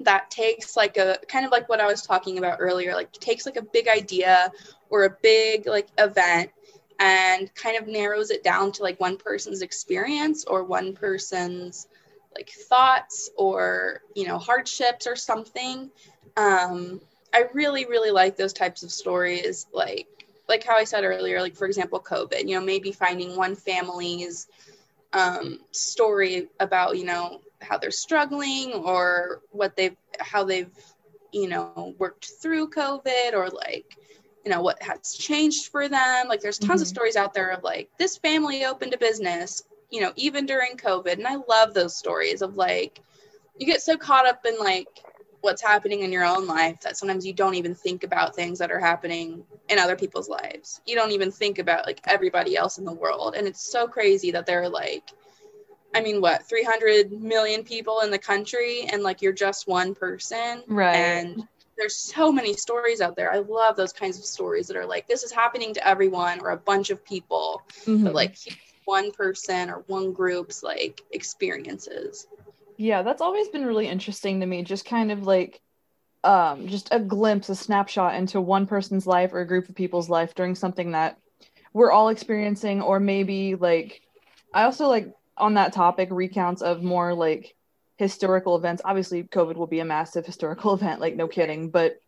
that 0.00 0.30
takes 0.30 0.76
like 0.76 0.96
a 0.96 1.18
kind 1.28 1.44
of 1.44 1.52
like 1.52 1.68
what 1.68 1.78
I 1.80 1.86
was 1.86 2.02
talking 2.02 2.38
about 2.38 2.56
earlier, 2.58 2.94
like 2.94 3.12
takes 3.12 3.46
like 3.46 3.56
a 3.56 3.62
big 3.62 3.86
idea 3.86 4.50
or 4.92 5.04
a 5.04 5.16
big 5.22 5.66
like 5.66 5.88
event 5.98 6.50
and 7.00 7.52
kind 7.56 7.76
of 7.76 7.88
narrows 7.88 8.30
it 8.30 8.44
down 8.44 8.70
to 8.70 8.82
like 8.84 9.00
one 9.00 9.16
person's 9.16 9.62
experience 9.62 10.44
or 10.44 10.62
one 10.62 10.94
person's 10.94 11.88
like 12.36 12.50
thoughts 12.50 13.30
or 13.36 14.02
you 14.14 14.26
know 14.26 14.38
hardships 14.38 15.06
or 15.06 15.16
something 15.16 15.90
um, 16.36 17.00
I 17.34 17.44
really, 17.52 17.86
really 17.86 18.10
like 18.10 18.36
those 18.36 18.52
types 18.52 18.82
of 18.82 18.92
stories. 18.92 19.66
Like, 19.72 20.06
like 20.48 20.64
how 20.64 20.76
I 20.76 20.84
said 20.84 21.04
earlier, 21.04 21.40
like 21.40 21.56
for 21.56 21.66
example, 21.66 22.00
COVID. 22.00 22.46
You 22.46 22.58
know, 22.58 22.64
maybe 22.64 22.92
finding 22.92 23.36
one 23.36 23.54
family's 23.54 24.48
um, 25.12 25.60
story 25.72 26.48
about 26.60 26.96
you 26.96 27.04
know 27.04 27.40
how 27.60 27.78
they're 27.78 27.90
struggling 27.90 28.72
or 28.72 29.40
what 29.50 29.76
they've 29.76 29.96
how 30.20 30.44
they've 30.44 30.74
you 31.32 31.48
know 31.48 31.94
worked 31.98 32.32
through 32.40 32.70
COVID 32.70 33.34
or 33.34 33.48
like 33.48 33.96
you 34.44 34.50
know 34.50 34.60
what 34.60 34.82
has 34.82 35.14
changed 35.14 35.68
for 35.68 35.88
them. 35.88 36.28
Like, 36.28 36.40
there's 36.40 36.58
tons 36.58 36.80
mm-hmm. 36.80 36.82
of 36.82 36.88
stories 36.88 37.16
out 37.16 37.34
there 37.34 37.50
of 37.50 37.62
like 37.62 37.90
this 37.98 38.16
family 38.16 38.64
opened 38.64 38.94
a 38.94 38.98
business, 38.98 39.62
you 39.90 40.00
know, 40.00 40.12
even 40.16 40.46
during 40.46 40.76
COVID, 40.76 41.14
and 41.14 41.26
I 41.26 41.36
love 41.48 41.74
those 41.74 41.96
stories 41.96 42.42
of 42.42 42.56
like 42.56 43.00
you 43.58 43.66
get 43.66 43.82
so 43.82 43.96
caught 43.96 44.26
up 44.26 44.44
in 44.46 44.58
like 44.58 44.88
what's 45.42 45.60
happening 45.60 46.00
in 46.00 46.12
your 46.12 46.24
own 46.24 46.46
life 46.46 46.80
that 46.80 46.96
sometimes 46.96 47.26
you 47.26 47.32
don't 47.32 47.56
even 47.56 47.74
think 47.74 48.04
about 48.04 48.34
things 48.34 48.58
that 48.60 48.70
are 48.70 48.78
happening 48.78 49.44
in 49.68 49.78
other 49.78 49.96
people's 49.96 50.28
lives. 50.28 50.80
You 50.86 50.94
don't 50.94 51.10
even 51.10 51.30
think 51.30 51.58
about 51.58 51.84
like 51.84 52.00
everybody 52.06 52.56
else 52.56 52.78
in 52.78 52.84
the 52.84 52.92
world. 52.92 53.34
And 53.36 53.46
it's 53.46 53.60
so 53.60 53.88
crazy 53.88 54.30
that 54.30 54.46
there 54.46 54.62
are 54.62 54.68
like, 54.68 55.10
I 55.94 56.00
mean, 56.00 56.20
what, 56.20 56.48
300 56.48 57.12
million 57.12 57.64
people 57.64 58.00
in 58.00 58.10
the 58.10 58.18
country 58.18 58.86
and 58.90 59.02
like 59.02 59.20
you're 59.20 59.32
just 59.32 59.66
one 59.66 59.94
person. 59.94 60.62
Right. 60.68 60.94
And 60.94 61.46
there's 61.76 61.96
so 61.96 62.30
many 62.30 62.54
stories 62.54 63.00
out 63.00 63.16
there. 63.16 63.32
I 63.32 63.38
love 63.38 63.76
those 63.76 63.92
kinds 63.92 64.18
of 64.18 64.24
stories 64.24 64.66
that 64.68 64.76
are 64.76 64.86
like, 64.86 65.08
this 65.08 65.22
is 65.22 65.32
happening 65.32 65.74
to 65.74 65.86
everyone 65.86 66.40
or 66.40 66.50
a 66.50 66.56
bunch 66.56 66.90
of 66.90 67.04
people, 67.04 67.62
mm-hmm. 67.84 68.04
but 68.04 68.14
like 68.14 68.36
one 68.84 69.10
person 69.12 69.70
or 69.70 69.84
one 69.86 70.12
group's 70.12 70.62
like 70.62 71.00
experiences. 71.10 72.26
Yeah, 72.76 73.02
that's 73.02 73.22
always 73.22 73.48
been 73.48 73.64
really 73.64 73.88
interesting 73.88 74.40
to 74.40 74.46
me. 74.46 74.62
Just 74.62 74.84
kind 74.84 75.12
of 75.12 75.26
like 75.26 75.60
um 76.24 76.68
just 76.68 76.88
a 76.92 77.00
glimpse, 77.00 77.48
a 77.48 77.54
snapshot 77.54 78.14
into 78.14 78.40
one 78.40 78.66
person's 78.66 79.06
life 79.06 79.32
or 79.32 79.40
a 79.40 79.46
group 79.46 79.68
of 79.68 79.74
people's 79.74 80.08
life 80.08 80.34
during 80.34 80.54
something 80.54 80.92
that 80.92 81.18
we're 81.72 81.92
all 81.92 82.08
experiencing 82.08 82.82
or 82.82 83.00
maybe 83.00 83.54
like 83.54 84.02
I 84.52 84.64
also 84.64 84.88
like 84.88 85.12
on 85.36 85.54
that 85.54 85.72
topic 85.72 86.08
recounts 86.10 86.62
of 86.62 86.82
more 86.82 87.14
like 87.14 87.54
historical 87.96 88.56
events. 88.56 88.82
Obviously 88.84 89.24
COVID 89.24 89.56
will 89.56 89.66
be 89.66 89.80
a 89.80 89.84
massive 89.84 90.26
historical 90.26 90.74
event, 90.74 91.00
like 91.00 91.16
no 91.16 91.28
kidding, 91.28 91.70
but 91.70 91.98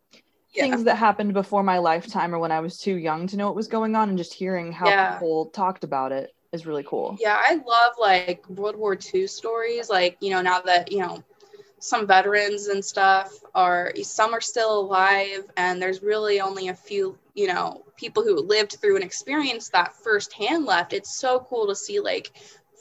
yeah. 0.55 0.63
things 0.63 0.85
that 0.85 0.97
happened 0.97 1.33
before 1.35 1.63
my 1.63 1.79
lifetime 1.79 2.35
or 2.35 2.39
when 2.39 2.53
I 2.53 2.61
was 2.61 2.79
too 2.79 2.97
young 2.97 3.27
to 3.29 3.37
know 3.37 3.47
what 3.47 3.57
was 3.57 3.69
going 3.69 3.97
on 3.97 4.09
and 4.09 4.19
just 4.19 4.33
hearing 4.33 4.73
how 4.73 4.89
yeah. 4.89 5.15
people 5.15 5.47
talked 5.47 5.85
about 5.85 6.13
it 6.13 6.35
is 6.53 6.67
really 6.67 6.85
cool. 6.85 7.17
Yeah, 7.21 7.37
I 7.39 7.55
love 7.55 7.95
like 7.99 8.49
World 8.49 8.77
War 8.77 8.97
II 9.15 9.27
stories. 9.27 9.91
Like, 9.91 10.17
you 10.21 10.31
know, 10.31 10.41
now 10.41 10.61
that, 10.61 10.93
you 10.93 11.01
know, 11.01 11.23
some 11.81 12.07
veterans 12.07 12.69
and 12.69 12.83
stuff 12.83 13.31
are 13.55 13.93
some 14.03 14.33
are 14.33 14.41
still 14.41 14.81
alive 14.81 15.45
and 15.59 15.83
there's 15.83 16.03
really 16.03 16.41
only 16.41 16.69
a 16.69 16.75
few, 16.75 17.19
you 17.35 17.47
know, 17.47 17.85
people 17.97 18.23
who 18.23 18.41
lived 18.41 18.79
through 18.81 18.95
and 18.95 19.05
experienced 19.05 19.73
that 19.73 19.93
firsthand 19.93 20.65
left. 20.65 20.93
It's 20.95 21.19
so 21.19 21.47
cool 21.51 21.67
to 21.67 21.75
see 21.75 22.01
like 22.01 22.33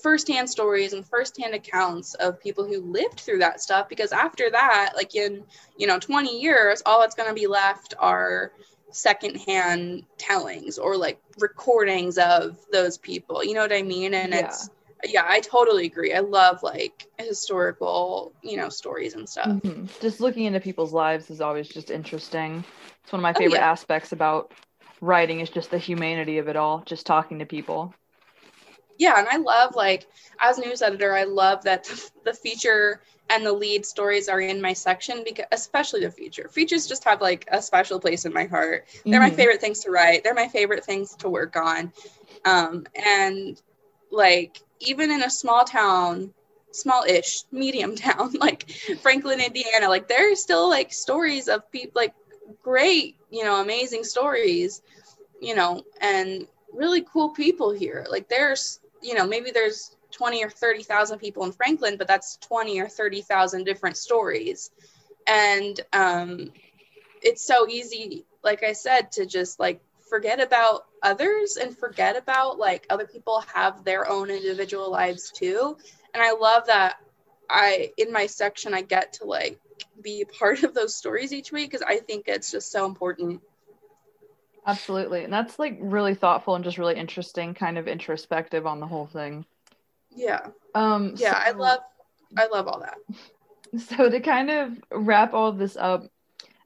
firsthand 0.04 0.50
stories 0.50 0.92
and 0.94 1.08
firsthand 1.08 1.56
accounts 1.56 2.14
of 2.16 2.40
people 2.40 2.66
who 2.66 2.82
lived 2.82 3.22
through 3.22 3.40
that 3.40 3.62
stuff 3.62 3.88
because 3.88 4.12
after 4.12 4.52
that, 4.52 4.92
like 4.96 5.16
in, 5.16 5.44
you 5.78 5.88
know, 5.88 5.98
20 5.98 6.40
years, 6.42 6.84
all 6.86 7.00
that's 7.00 7.16
going 7.16 7.30
to 7.30 7.34
be 7.34 7.48
left 7.48 7.96
are 7.98 8.52
secondhand 8.92 10.04
tellings 10.18 10.78
or 10.78 10.98
like 10.98 11.20
recordings 11.40 12.18
of 12.18 12.58
those 12.72 12.98
people. 12.98 13.44
You 13.44 13.54
know 13.54 13.62
what 13.62 13.74
I 13.74 13.82
mean? 13.82 14.14
And 14.14 14.34
yeah. 14.34 14.46
it's 14.46 14.70
yeah, 15.06 15.26
I 15.28 15.42
totally 15.42 15.86
agree. 15.86 16.14
I 16.14 16.20
love 16.20 16.64
like 16.64 17.08
historical, 17.18 18.34
you 18.42 18.58
know, 18.58 18.70
stories 18.70 19.16
and 19.16 19.28
stuff. 19.28 19.48
Mm-hmm. 19.48 19.86
Just 20.02 20.22
looking 20.22 20.46
into 20.46 20.60
people's 20.60 20.94
lives 20.94 21.30
is 21.30 21.42
always 21.42 21.68
just 21.68 21.92
interesting. 21.92 22.64
It's 23.04 23.12
one 23.12 23.20
of 23.20 23.24
my 23.24 23.34
favorite 23.34 23.58
oh, 23.58 23.62
yeah. 23.62 23.72
aspects 23.72 24.14
about 24.14 24.54
writing 25.02 25.42
is 25.42 25.50
just 25.50 25.72
the 25.72 25.78
humanity 25.78 26.38
of 26.38 26.48
it 26.48 26.56
all, 26.56 26.84
just 26.86 27.06
talking 27.06 27.40
to 27.40 27.46
people. 27.46 27.94
Yeah, 29.04 29.20
and 29.20 29.28
I 29.28 29.36
love 29.36 29.76
like 29.76 30.08
as 30.40 30.58
news 30.58 30.82
editor, 30.82 31.14
I 31.14 31.26
love 31.26 31.62
that 31.66 31.92
the 32.24 32.34
feature 32.34 33.02
and 33.30 33.46
the 33.46 33.52
lead 33.52 33.86
stories 33.86 34.30
are 34.30 34.40
in 34.40 34.62
my 34.62 34.72
section 34.72 35.26
because 35.26 35.44
especially 35.52 36.06
the 36.06 36.10
feature. 36.10 36.48
Features 36.48 36.88
just 36.88 37.04
have 37.04 37.20
like 37.20 37.46
a 37.52 37.62
special 37.62 38.00
place 38.00 38.24
in 38.24 38.32
my 38.32 38.46
heart. 38.46 38.86
They're 39.04 39.20
mm-hmm. 39.20 39.24
my 39.24 39.30
favorite 39.30 39.60
things 39.60 39.82
to 39.82 39.92
write. 39.92 40.24
They're 40.24 40.34
my 40.34 40.48
favorite 40.48 40.86
things 40.86 41.18
to 41.18 41.28
work 41.28 41.58
on. 41.58 41.92
Um, 42.46 42.86
and 42.96 43.62
like 44.10 44.62
even 44.80 45.12
in 45.12 45.24
a 45.24 45.30
small 45.30 45.66
town, 45.66 46.34
small-ish, 46.72 47.44
medium 47.52 47.96
town 48.08 48.32
like 48.40 48.72
Franklin, 49.02 49.42
Indiana, 49.42 49.90
like 49.90 50.08
there 50.08 50.32
are 50.32 50.36
still 50.36 50.70
like 50.70 50.94
stories 50.94 51.50
of 51.50 51.70
people 51.74 51.92
like 51.94 52.14
great, 52.62 53.18
you 53.30 53.44
know, 53.44 53.60
amazing 53.60 54.06
stories, 54.06 54.82
you 55.42 55.56
know, 55.56 55.84
and 56.00 56.48
really 56.74 57.02
cool 57.02 57.32
people 57.32 57.72
here. 57.74 58.06
Like 58.10 58.30
there's, 58.30 58.80
you 59.04 59.14
know, 59.16 59.28
maybe 59.28 59.52
there's 59.52 59.96
20 60.12 60.44
or 60.44 60.50
30,000 60.50 61.20
people 61.20 61.44
in 61.44 61.52
Franklin, 61.52 61.98
but 61.98 62.08
that's 62.08 62.38
20 62.38 62.80
or 62.80 62.88
30,000 62.88 63.64
different 63.64 63.98
stories. 63.98 64.72
And 65.28 65.80
um, 65.92 66.52
it's 67.22 67.46
so 67.46 67.68
easy, 67.68 68.26
like 68.44 68.64
I 68.64 68.74
said, 68.74 69.12
to 69.14 69.26
just 69.26 69.60
like 69.60 69.82
forget 70.10 70.40
about 70.40 70.86
others 71.02 71.58
and 71.58 71.78
forget 71.78 72.16
about 72.16 72.60
like 72.60 72.86
other 72.90 73.08
people 73.08 73.44
have 73.54 73.84
their 73.84 74.08
own 74.08 74.30
individual 74.30 74.92
lives 74.92 75.32
too. 75.32 75.78
And 76.14 76.22
I 76.22 76.34
love 76.34 76.68
that 76.68 76.98
I, 77.50 77.92
in 77.98 78.12
my 78.12 78.28
section, 78.28 78.74
I 78.74 78.82
get 78.82 79.14
to 79.14 79.26
like 79.26 79.60
be 80.02 80.26
part 80.40 80.64
of 80.64 80.74
those 80.74 80.96
stories 80.96 81.34
each 81.34 81.52
week 81.52 81.72
because 81.72 81.86
I 81.88 81.98
think 81.98 82.26
it's 82.28 82.52
just 82.52 82.72
so 82.72 82.86
important. 82.86 83.42
Absolutely. 84.66 85.24
And 85.24 85.34
that's 85.34 85.60
like 85.60 85.78
really 85.82 86.16
thoughtful 86.16 86.56
and 86.56 86.64
just 86.64 86.78
really 86.78 86.96
interesting, 86.96 87.54
kind 87.54 87.78
of 87.78 87.88
introspective 87.88 88.66
on 88.66 88.80
the 88.80 88.88
whole 88.88 89.08
thing. 89.08 89.46
Yeah. 90.16 90.48
Um 90.76 91.14
yeah, 91.18 91.34
so, 91.34 91.40
I 91.40 91.52
love 91.52 91.80
I 92.38 92.48
love 92.48 92.68
all 92.68 92.80
that. 92.80 92.98
So 93.76 94.08
to 94.08 94.20
kind 94.20 94.52
of 94.52 94.78
wrap 94.92 95.34
all 95.34 95.48
of 95.48 95.58
this 95.58 95.76
up, 95.76 96.06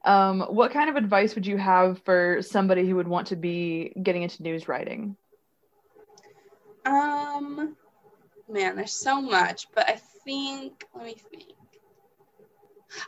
um, 0.03 0.41
what 0.41 0.71
kind 0.71 0.89
of 0.89 0.97
advice 0.97 1.35
would 1.35 1.45
you 1.45 1.57
have 1.57 2.01
for 2.03 2.41
somebody 2.41 2.85
who 2.87 2.95
would 2.95 3.07
want 3.07 3.27
to 3.27 3.37
be 3.37 3.93
getting 4.03 4.23
into 4.23 4.43
news 4.43 4.67
writing? 4.67 5.15
Um, 6.85 7.75
man, 8.49 8.75
there's 8.75 8.93
so 8.93 9.21
much, 9.21 9.67
but 9.73 9.89
I 9.89 9.99
think 10.23 10.85
let 10.95 11.05
me 11.05 11.15
think. 11.31 11.53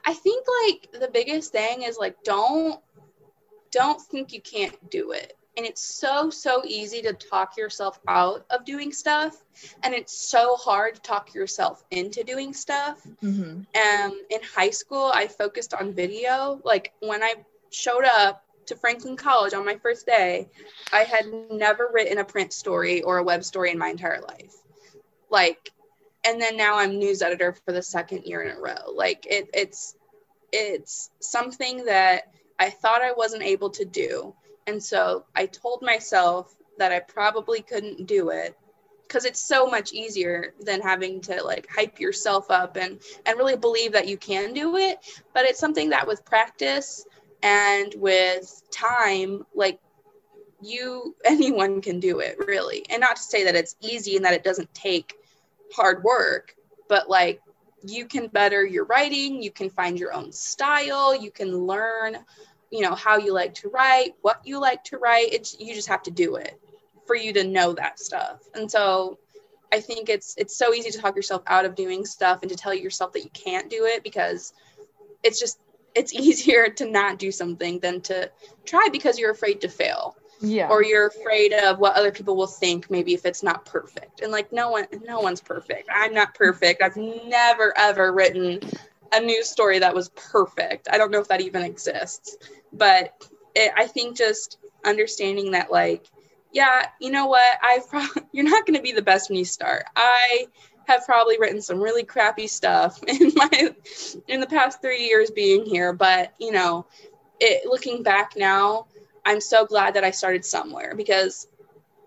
I 0.05 0.13
think 0.13 0.45
like 0.65 1.01
the 1.01 1.09
biggest 1.11 1.51
thing 1.51 1.83
is 1.83 1.97
like 1.97 2.21
don't 2.23 2.81
don't 3.71 4.01
think 4.01 4.33
you 4.33 4.41
can't 4.41 4.89
do 4.89 5.11
it. 5.11 5.35
And 5.57 5.65
it's 5.65 5.81
so 5.81 6.29
so 6.29 6.61
easy 6.65 7.01
to 7.01 7.13
talk 7.13 7.57
yourself 7.57 7.99
out 8.07 8.45
of 8.49 8.63
doing 8.63 8.93
stuff. 8.93 9.43
And 9.83 9.93
it's 9.93 10.13
so 10.13 10.55
hard 10.55 10.95
to 10.95 11.01
talk 11.01 11.33
yourself 11.33 11.83
into 11.91 12.23
doing 12.23 12.53
stuff. 12.53 13.05
Mm-hmm. 13.21 13.61
um, 13.75 14.21
in 14.29 14.39
high 14.55 14.69
school 14.69 15.11
i 15.13 15.27
focused 15.27 15.73
on 15.73 15.93
video. 15.93 16.61
Like 16.63 16.93
when 16.99 17.23
i 17.23 17.35
showed 17.71 18.05
up 18.05 18.43
to 18.67 18.75
franklin 18.75 19.17
college 19.17 19.53
on 19.53 19.65
my 19.65 19.75
first 19.77 20.05
day 20.05 20.47
i 20.93 20.99
had 20.99 21.25
never 21.51 21.89
written 21.91 22.19
a 22.19 22.23
print 22.23 22.53
story 22.53 23.01
or 23.01 23.17
a 23.17 23.23
web 23.23 23.43
story 23.43 23.71
in 23.71 23.77
my 23.77 23.89
entire 23.89 24.21
life. 24.21 24.55
Like 25.29 25.71
and 26.25 26.41
then 26.41 26.55
now 26.55 26.77
i'm 26.77 26.97
news 26.97 27.21
editor 27.21 27.55
for 27.65 27.73
the 27.73 27.81
second 27.81 28.23
year 28.23 28.43
in 28.43 28.55
a 28.55 28.59
row. 28.59 28.93
Like 28.93 29.25
it, 29.25 29.49
it's 29.53 29.95
it's 30.51 31.11
something 31.19 31.85
that 31.85 32.33
i 32.59 32.69
thought 32.69 33.01
i 33.01 33.11
wasn't 33.11 33.43
able 33.43 33.69
to 33.69 33.85
do. 33.85 34.33
And 34.67 34.81
so 34.81 35.25
I 35.35 35.47
told 35.47 35.81
myself 35.81 36.55
that 36.77 36.91
I 36.91 36.99
probably 36.99 37.61
couldn't 37.61 38.05
do 38.05 38.29
it 38.29 38.55
because 39.07 39.25
it's 39.25 39.41
so 39.41 39.65
much 39.65 39.93
easier 39.93 40.53
than 40.61 40.79
having 40.79 41.21
to 41.21 41.43
like 41.43 41.67
hype 41.75 41.99
yourself 41.99 42.51
up 42.51 42.77
and 42.77 42.99
and 43.25 43.37
really 43.37 43.57
believe 43.57 43.91
that 43.93 44.07
you 44.07 44.17
can 44.17 44.53
do 44.53 44.77
it. 44.77 44.99
But 45.33 45.45
it's 45.45 45.59
something 45.59 45.89
that 45.89 46.05
with 46.05 46.23
practice 46.23 47.05
and 47.41 47.93
with 47.97 48.61
time 48.71 49.43
like 49.55 49.79
you 50.61 51.15
anyone 51.25 51.81
can 51.81 51.99
do 51.99 52.19
it 52.19 52.37
really. 52.37 52.85
And 52.91 53.01
not 53.01 53.15
to 53.15 53.23
say 53.23 53.43
that 53.45 53.55
it's 53.55 53.75
easy 53.81 54.17
and 54.17 54.25
that 54.25 54.33
it 54.33 54.43
doesn't 54.43 54.71
take 54.75 55.15
hard 55.73 56.03
work 56.03 56.55
but 56.87 57.09
like 57.09 57.41
you 57.85 58.05
can 58.05 58.27
better 58.27 58.65
your 58.65 58.85
writing 58.85 59.41
you 59.41 59.51
can 59.51 59.69
find 59.69 59.99
your 59.99 60.13
own 60.13 60.31
style 60.31 61.15
you 61.15 61.31
can 61.31 61.55
learn 61.65 62.17
you 62.71 62.81
know 62.81 62.95
how 62.95 63.17
you 63.17 63.33
like 63.33 63.53
to 63.55 63.69
write 63.69 64.15
what 64.21 64.41
you 64.43 64.59
like 64.59 64.83
to 64.85 64.97
write. 64.97 65.33
It's 65.33 65.59
you 65.59 65.73
just 65.73 65.87
have 65.87 66.03
to 66.03 66.11
do 66.11 66.35
it 66.35 66.59
for 67.05 67.15
you 67.15 67.33
to 67.33 67.43
know 67.43 67.73
that 67.73 67.99
stuff. 67.99 68.41
And 68.53 68.69
so 68.69 69.17
i 69.71 69.79
think 69.79 70.09
it's 70.09 70.33
it's 70.35 70.57
so 70.57 70.73
easy 70.73 70.89
to 70.89 70.97
talk 70.97 71.15
yourself 71.15 71.43
out 71.45 71.63
of 71.63 71.75
doing 71.75 72.03
stuff 72.03 72.39
and 72.41 72.49
to 72.49 72.57
tell 72.57 72.73
yourself 72.73 73.13
that 73.13 73.23
you 73.23 73.29
can't 73.35 73.69
do 73.69 73.85
it 73.85 74.03
because 74.03 74.51
it's 75.23 75.39
just 75.39 75.59
it's 75.95 76.13
easier 76.25 76.69
to 76.69 76.89
not 76.89 77.19
do 77.19 77.31
something 77.31 77.79
than 77.79 78.01
to 78.01 78.29
try 78.65 78.87
because 78.91 79.17
you're 79.19 79.31
afraid 79.31 79.61
to 79.61 79.69
fail. 79.69 80.15
Yeah. 80.41 80.69
Or 80.69 80.81
you're 80.81 81.07
afraid 81.07 81.51
of 81.51 81.79
what 81.79 81.97
other 81.97 82.13
people 82.13 82.37
will 82.37 82.47
think 82.47 82.89
maybe 82.89 83.13
if 83.13 83.25
it's 83.25 83.43
not 83.43 83.65
perfect. 83.65 84.21
And 84.21 84.31
like 84.31 84.53
no 84.53 84.69
one 84.71 84.85
no 85.05 85.19
one's 85.19 85.41
perfect. 85.41 85.89
I'm 85.93 86.13
not 86.13 86.33
perfect. 86.33 86.81
I've 86.81 86.95
never 86.95 87.77
ever 87.77 88.13
written 88.13 88.61
a 89.11 89.19
news 89.19 89.49
story 89.49 89.79
that 89.79 89.95
was 89.95 90.09
perfect. 90.09 90.87
I 90.91 90.97
don't 90.97 91.11
know 91.11 91.19
if 91.19 91.27
that 91.27 91.41
even 91.41 91.63
exists 91.63 92.37
but 92.73 93.23
it, 93.55 93.71
I 93.75 93.87
think 93.87 94.17
just 94.17 94.57
understanding 94.85 95.51
that 95.51 95.71
like 95.71 96.05
yeah 96.53 96.87
you 96.99 97.11
know 97.11 97.27
what? 97.27 97.57
I've 97.63 97.87
pro- 97.89 98.05
you're 98.31 98.49
not 98.49 98.65
going 98.65 98.77
to 98.77 98.83
be 98.83 98.91
the 98.91 99.01
best 99.01 99.29
when 99.29 99.37
you 99.37 99.45
start. 99.45 99.85
I 99.95 100.47
have 100.87 101.05
probably 101.05 101.37
written 101.39 101.61
some 101.61 101.79
really 101.79 102.03
crappy 102.03 102.47
stuff 102.47 103.01
in 103.07 103.31
my 103.35 103.73
in 104.27 104.39
the 104.39 104.47
past 104.47 104.81
three 104.81 105.05
years 105.05 105.29
being 105.29 105.65
here 105.65 105.93
but 105.93 106.33
you 106.39 106.51
know 106.51 106.85
it 107.39 107.67
looking 107.67 108.01
back 108.01 108.33
now 108.35 108.87
I'm 109.25 109.39
so 109.39 109.65
glad 109.65 109.93
that 109.93 110.03
I 110.03 110.11
started 110.11 110.43
somewhere 110.43 110.95
because 110.95 111.47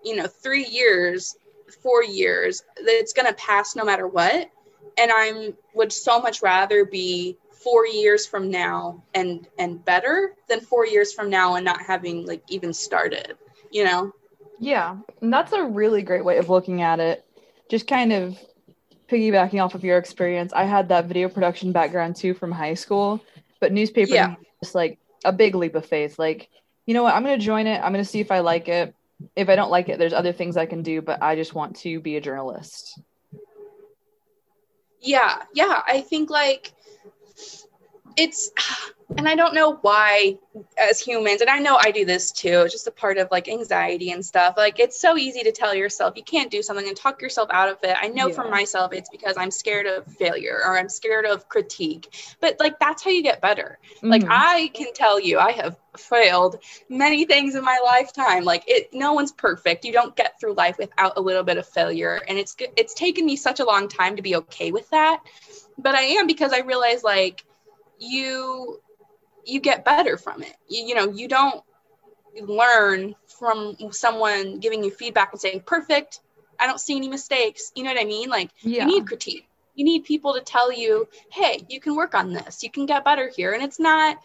you 0.03 0.17
know 0.17 0.27
three 0.27 0.65
years 0.65 1.37
four 1.81 2.03
years 2.03 2.63
it's 2.77 3.13
going 3.13 3.27
to 3.27 3.33
pass 3.35 3.75
no 3.75 3.85
matter 3.85 4.05
what 4.05 4.49
and 4.97 5.11
i'm 5.11 5.53
would 5.73 5.91
so 5.91 6.19
much 6.19 6.41
rather 6.41 6.85
be 6.85 7.37
four 7.63 7.87
years 7.87 8.25
from 8.25 8.51
now 8.51 9.01
and 9.13 9.47
and 9.57 9.83
better 9.85 10.35
than 10.49 10.59
four 10.59 10.85
years 10.85 11.13
from 11.13 11.29
now 11.29 11.55
and 11.55 11.63
not 11.63 11.81
having 11.81 12.25
like 12.25 12.43
even 12.49 12.73
started 12.73 13.37
you 13.71 13.83
know? 13.83 14.13
Yeah 14.59 14.97
and 15.21 15.33
that's 15.33 15.51
a 15.51 15.63
really 15.63 16.03
great 16.03 16.23
way 16.23 16.37
of 16.37 16.49
looking 16.49 16.81
at 16.81 16.99
it. 16.99 17.25
Just 17.69 17.87
kind 17.87 18.13
of 18.13 18.37
piggybacking 19.09 19.63
off 19.63 19.75
of 19.75 19.83
your 19.83 19.97
experience 19.97 20.53
i 20.53 20.63
had 20.63 20.89
that 20.89 21.05
video 21.05 21.27
production 21.27 21.71
background 21.71 22.15
too 22.15 22.33
from 22.33 22.51
high 22.51 22.73
school 22.73 23.21
but 23.59 23.71
newspaper 23.71 24.13
yeah. 24.13 24.35
just 24.63 24.73
like 24.73 24.97
a 25.25 25.31
big 25.31 25.55
leap 25.55 25.75
of 25.75 25.85
faith. 25.85 26.17
Like 26.17 26.49
you 26.85 26.93
know 26.93 27.03
what 27.03 27.13
i'm 27.13 27.23
going 27.23 27.37
to 27.37 27.45
join 27.45 27.67
it 27.67 27.81
i'm 27.81 27.91
going 27.91 28.03
to 28.03 28.09
see 28.09 28.19
if 28.19 28.31
i 28.31 28.39
like 28.39 28.67
it. 28.67 28.95
If 29.35 29.49
i 29.49 29.55
don't 29.55 29.71
like 29.71 29.89
it 29.89 29.99
there's 29.99 30.13
other 30.13 30.33
things 30.33 30.57
i 30.57 30.65
can 30.65 30.83
do 30.83 31.01
but 31.01 31.21
i 31.21 31.35
just 31.35 31.53
want 31.53 31.75
to 31.77 31.99
be 31.99 32.17
a 32.17 32.21
journalist 32.21 32.99
yeah 35.03 35.43
yeah 35.53 35.83
i 35.87 36.01
think 36.01 36.29
like 36.29 36.73
it's 38.17 38.51
and 39.17 39.27
I 39.27 39.35
don't 39.35 39.53
know 39.53 39.75
why 39.81 40.37
as 40.77 40.99
humans, 40.99 41.41
and 41.41 41.49
I 41.49 41.59
know 41.59 41.77
I 41.79 41.91
do 41.91 42.05
this 42.05 42.31
too, 42.31 42.61
it's 42.61 42.73
just 42.73 42.87
a 42.87 42.91
part 42.91 43.17
of 43.17 43.29
like 43.31 43.47
anxiety 43.47 44.11
and 44.11 44.25
stuff. 44.25 44.55
Like 44.57 44.79
it's 44.79 44.99
so 44.99 45.17
easy 45.17 45.43
to 45.43 45.51
tell 45.51 45.73
yourself 45.73 46.13
you 46.15 46.23
can't 46.23 46.49
do 46.49 46.61
something 46.61 46.87
and 46.87 46.95
talk 46.95 47.21
yourself 47.21 47.49
out 47.51 47.69
of 47.69 47.77
it. 47.83 47.95
I 47.99 48.07
know 48.07 48.27
yeah. 48.27 48.35
for 48.35 48.49
myself 48.49 48.93
it's 48.93 49.09
because 49.09 49.37
I'm 49.37 49.51
scared 49.51 49.85
of 49.85 50.05
failure 50.05 50.59
or 50.65 50.77
I'm 50.77 50.89
scared 50.89 51.25
of 51.25 51.47
critique. 51.49 52.35
But 52.39 52.59
like 52.59 52.79
that's 52.79 53.03
how 53.03 53.11
you 53.11 53.23
get 53.23 53.41
better. 53.41 53.79
Mm-hmm. 53.97 54.09
Like 54.09 54.23
I 54.27 54.69
can 54.73 54.93
tell 54.93 55.19
you 55.19 55.39
I 55.39 55.51
have 55.51 55.77
failed 55.97 56.57
many 56.89 57.25
things 57.25 57.55
in 57.55 57.63
my 57.63 57.79
lifetime. 57.83 58.43
Like 58.43 58.63
it 58.67 58.93
no 58.93 59.13
one's 59.13 59.31
perfect. 59.31 59.85
You 59.85 59.93
don't 59.93 60.15
get 60.15 60.39
through 60.39 60.53
life 60.53 60.77
without 60.77 61.13
a 61.17 61.21
little 61.21 61.43
bit 61.43 61.57
of 61.57 61.67
failure. 61.67 62.21
And 62.27 62.37
it's 62.37 62.55
it's 62.77 62.93
taken 62.93 63.25
me 63.25 63.35
such 63.35 63.59
a 63.59 63.65
long 63.65 63.87
time 63.87 64.15
to 64.15 64.21
be 64.21 64.35
okay 64.37 64.71
with 64.71 64.89
that. 64.89 65.21
But 65.77 65.95
I 65.95 66.01
am 66.01 66.27
because 66.27 66.53
I 66.53 66.59
realize 66.59 67.03
like 67.03 67.45
you 68.03 68.79
you 69.45 69.59
get 69.59 69.85
better 69.85 70.17
from 70.17 70.41
it. 70.41 70.55
You, 70.67 70.85
you 70.85 70.95
know, 70.95 71.11
you 71.11 71.27
don't 71.27 71.63
learn 72.41 73.15
from 73.27 73.75
someone 73.91 74.59
giving 74.59 74.83
you 74.83 74.91
feedback 74.91 75.31
and 75.31 75.41
saying, 75.41 75.63
perfect, 75.65 76.19
I 76.59 76.67
don't 76.67 76.79
see 76.79 76.95
any 76.95 77.07
mistakes. 77.07 77.71
You 77.75 77.83
know 77.83 77.93
what 77.93 78.01
I 78.01 78.05
mean? 78.05 78.29
Like, 78.29 78.51
yeah. 78.61 78.85
you 78.85 78.99
need 78.99 79.07
critique. 79.07 79.47
You 79.75 79.85
need 79.85 80.03
people 80.03 80.35
to 80.35 80.41
tell 80.41 80.71
you, 80.71 81.07
hey, 81.31 81.65
you 81.67 81.79
can 81.79 81.95
work 81.95 82.13
on 82.13 82.31
this. 82.31 82.63
You 82.63 82.69
can 82.69 82.85
get 82.85 83.03
better 83.03 83.29
here. 83.35 83.53
And 83.53 83.63
it's 83.63 83.79
not, 83.79 84.17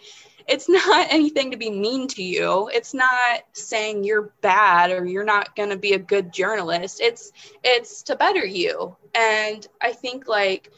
it's 0.46 0.68
not 0.68 1.08
anything 1.10 1.50
to 1.50 1.56
be 1.56 1.70
mean 1.70 2.06
to 2.08 2.22
you. 2.22 2.70
It's 2.72 2.94
not 2.94 3.40
saying 3.52 4.04
you're 4.04 4.30
bad 4.40 4.90
or 4.90 5.04
you're 5.06 5.24
not 5.24 5.56
going 5.56 5.70
to 5.70 5.76
be 5.76 5.94
a 5.94 5.98
good 5.98 6.32
journalist. 6.32 7.00
It's 7.00 7.32
it's 7.64 8.02
to 8.04 8.16
better 8.16 8.44
you. 8.44 8.96
And 9.14 9.66
I 9.80 9.92
think 9.92 10.28
like 10.28 10.70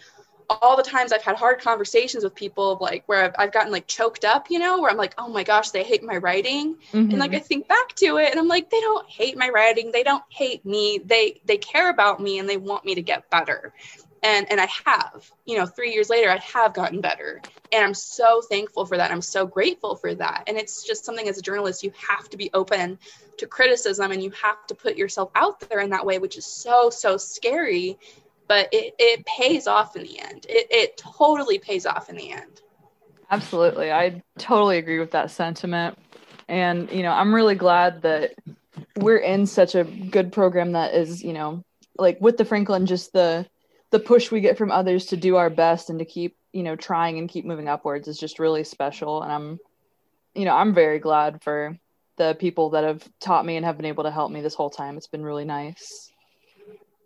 all 0.51 0.77
the 0.77 0.83
times 0.83 1.13
I've 1.13 1.23
had 1.23 1.37
hard 1.37 1.61
conversations 1.61 2.25
with 2.25 2.35
people, 2.35 2.79
like 2.81 3.05
where 3.07 3.25
I've, 3.25 3.35
I've 3.39 3.53
gotten 3.53 3.71
like 3.71 3.87
choked 3.87 4.25
up, 4.25 4.51
you 4.51 4.59
know, 4.59 4.81
where 4.81 4.91
I'm 4.91 4.97
like, 4.97 5.15
oh 5.17 5.29
my 5.29 5.45
gosh, 5.45 5.71
they 5.71 5.85
hate 5.85 6.03
my 6.03 6.17
writing. 6.17 6.75
Mm-hmm. 6.93 7.11
And 7.11 7.19
like 7.19 7.35
I 7.35 7.39
think 7.39 7.69
back 7.69 7.95
to 7.97 8.17
it 8.17 8.31
and 8.31 8.39
I'm 8.39 8.49
like, 8.49 8.69
they 8.71 8.81
don't 8.81 9.09
hate 9.09 9.39
my 9.39 9.49
writing. 9.49 9.93
They 9.93 10.03
don't 10.03 10.25
hate 10.29 10.65
me. 10.67 11.01
They 11.05 11.41
they 11.45 11.57
care 11.57 11.91
about 11.91 12.21
me 12.21 12.39
and 12.39 12.49
they 12.49 12.57
want 12.57 12.85
me 12.85 12.97
to 12.97 13.03
get 13.03 13.31
better. 13.31 13.73
And 14.23 14.51
and 14.51 14.61
I 14.61 14.69
have, 14.85 15.31
you 15.47 15.57
know, 15.57 15.67
three 15.67 15.93
years 15.93 16.11
later, 16.11 16.31
I 16.31 16.37
have 16.39 16.75
gotten 16.75 17.01
better. 17.01 17.41
And 17.73 17.85
I'm 17.85 17.95
so 17.95 18.43
thankful 18.43 18.85
for 18.85 18.97
that. 18.97 19.11
I'm 19.11 19.23
so 19.23 19.47
grateful 19.47 19.97
for 19.97 20.15
that. 20.17 20.45
And 20.47 20.59
it's 20.59 20.85
just 20.85 21.05
something 21.05 21.29
as 21.29 21.39
a 21.39 21.43
journalist, 21.43 21.83
you 21.83 21.93
have 22.09 22.29
to 22.31 22.37
be 22.37 22.51
open 22.53 22.99
to 23.39 23.47
criticism 23.47 24.13
and 24.13 24.23
you 24.23 24.31
have 24.31 24.67
to 24.67 24.75
put 24.75 24.97
yourself 24.97 25.31
out 25.35 25.61
there 25.61 25.81
in 25.81 25.91
that 25.91 26.05
way, 26.05 26.19
which 26.19 26.37
is 26.37 26.45
so, 26.45 26.91
so 26.91 27.17
scary 27.17 27.99
but 28.51 28.69
it, 28.73 28.97
it 28.99 29.25
pays 29.27 29.69
off 29.69 29.95
in 29.95 30.03
the 30.03 30.19
end. 30.19 30.45
It, 30.49 30.67
it 30.73 30.97
totally 30.97 31.61
pays 31.61 31.87
off 31.87 32.11
in 32.11 32.17
the 32.17 32.33
end. 32.33 32.63
Absolutely. 33.31 33.93
I 33.93 34.25
totally 34.39 34.79
agree 34.79 34.99
with 34.99 35.13
that 35.13 35.31
sentiment. 35.31 35.97
And, 36.49 36.91
you 36.91 37.05
know, 37.05 37.13
I'm 37.13 37.33
really 37.33 37.55
glad 37.55 38.03
that 38.03 38.35
we're 38.97 39.19
in 39.19 39.47
such 39.47 39.77
a 39.77 39.85
good 39.85 40.33
program 40.33 40.73
that 40.73 40.95
is, 40.95 41.23
you 41.23 41.33
know, 41.33 41.63
like 41.97 42.21
with 42.21 42.39
the 42.39 42.45
Franklin, 42.45 42.87
just 42.87 43.13
the 43.13 43.47
the 43.91 44.01
push 44.01 44.33
we 44.33 44.41
get 44.41 44.59
from 44.59 44.73
others 44.73 45.07
to 45.07 45.17
do 45.17 45.37
our 45.37 45.49
best 45.49 45.89
and 45.89 46.01
to 46.01 46.05
keep, 46.05 46.37
you 46.53 46.65
know, 46.65 46.75
trying 46.75 47.19
and 47.19 47.29
keep 47.29 47.45
moving 47.45 47.69
upwards 47.69 48.09
is 48.09 48.19
just 48.19 48.41
really 48.41 48.65
special. 48.65 49.23
And 49.23 49.31
I'm, 49.31 49.61
you 50.35 50.45
know, 50.45 50.57
I'm 50.57 50.75
very 50.75 50.99
glad 50.99 51.41
for 51.45 51.79
the 52.17 52.35
people 52.35 52.71
that 52.71 52.83
have 52.83 53.09
taught 53.21 53.47
me 53.47 53.57
and 53.57 53.65
have 53.65 53.77
been 53.77 53.87
able 53.87 54.05
to 54.05 54.11
help 54.11 54.33
me 54.33 54.41
this 54.41 54.57
whole 54.57 54.71
time. 54.71 54.97
It's 54.97 55.07
been 55.07 55.23
really 55.23 55.45
nice. 55.45 56.10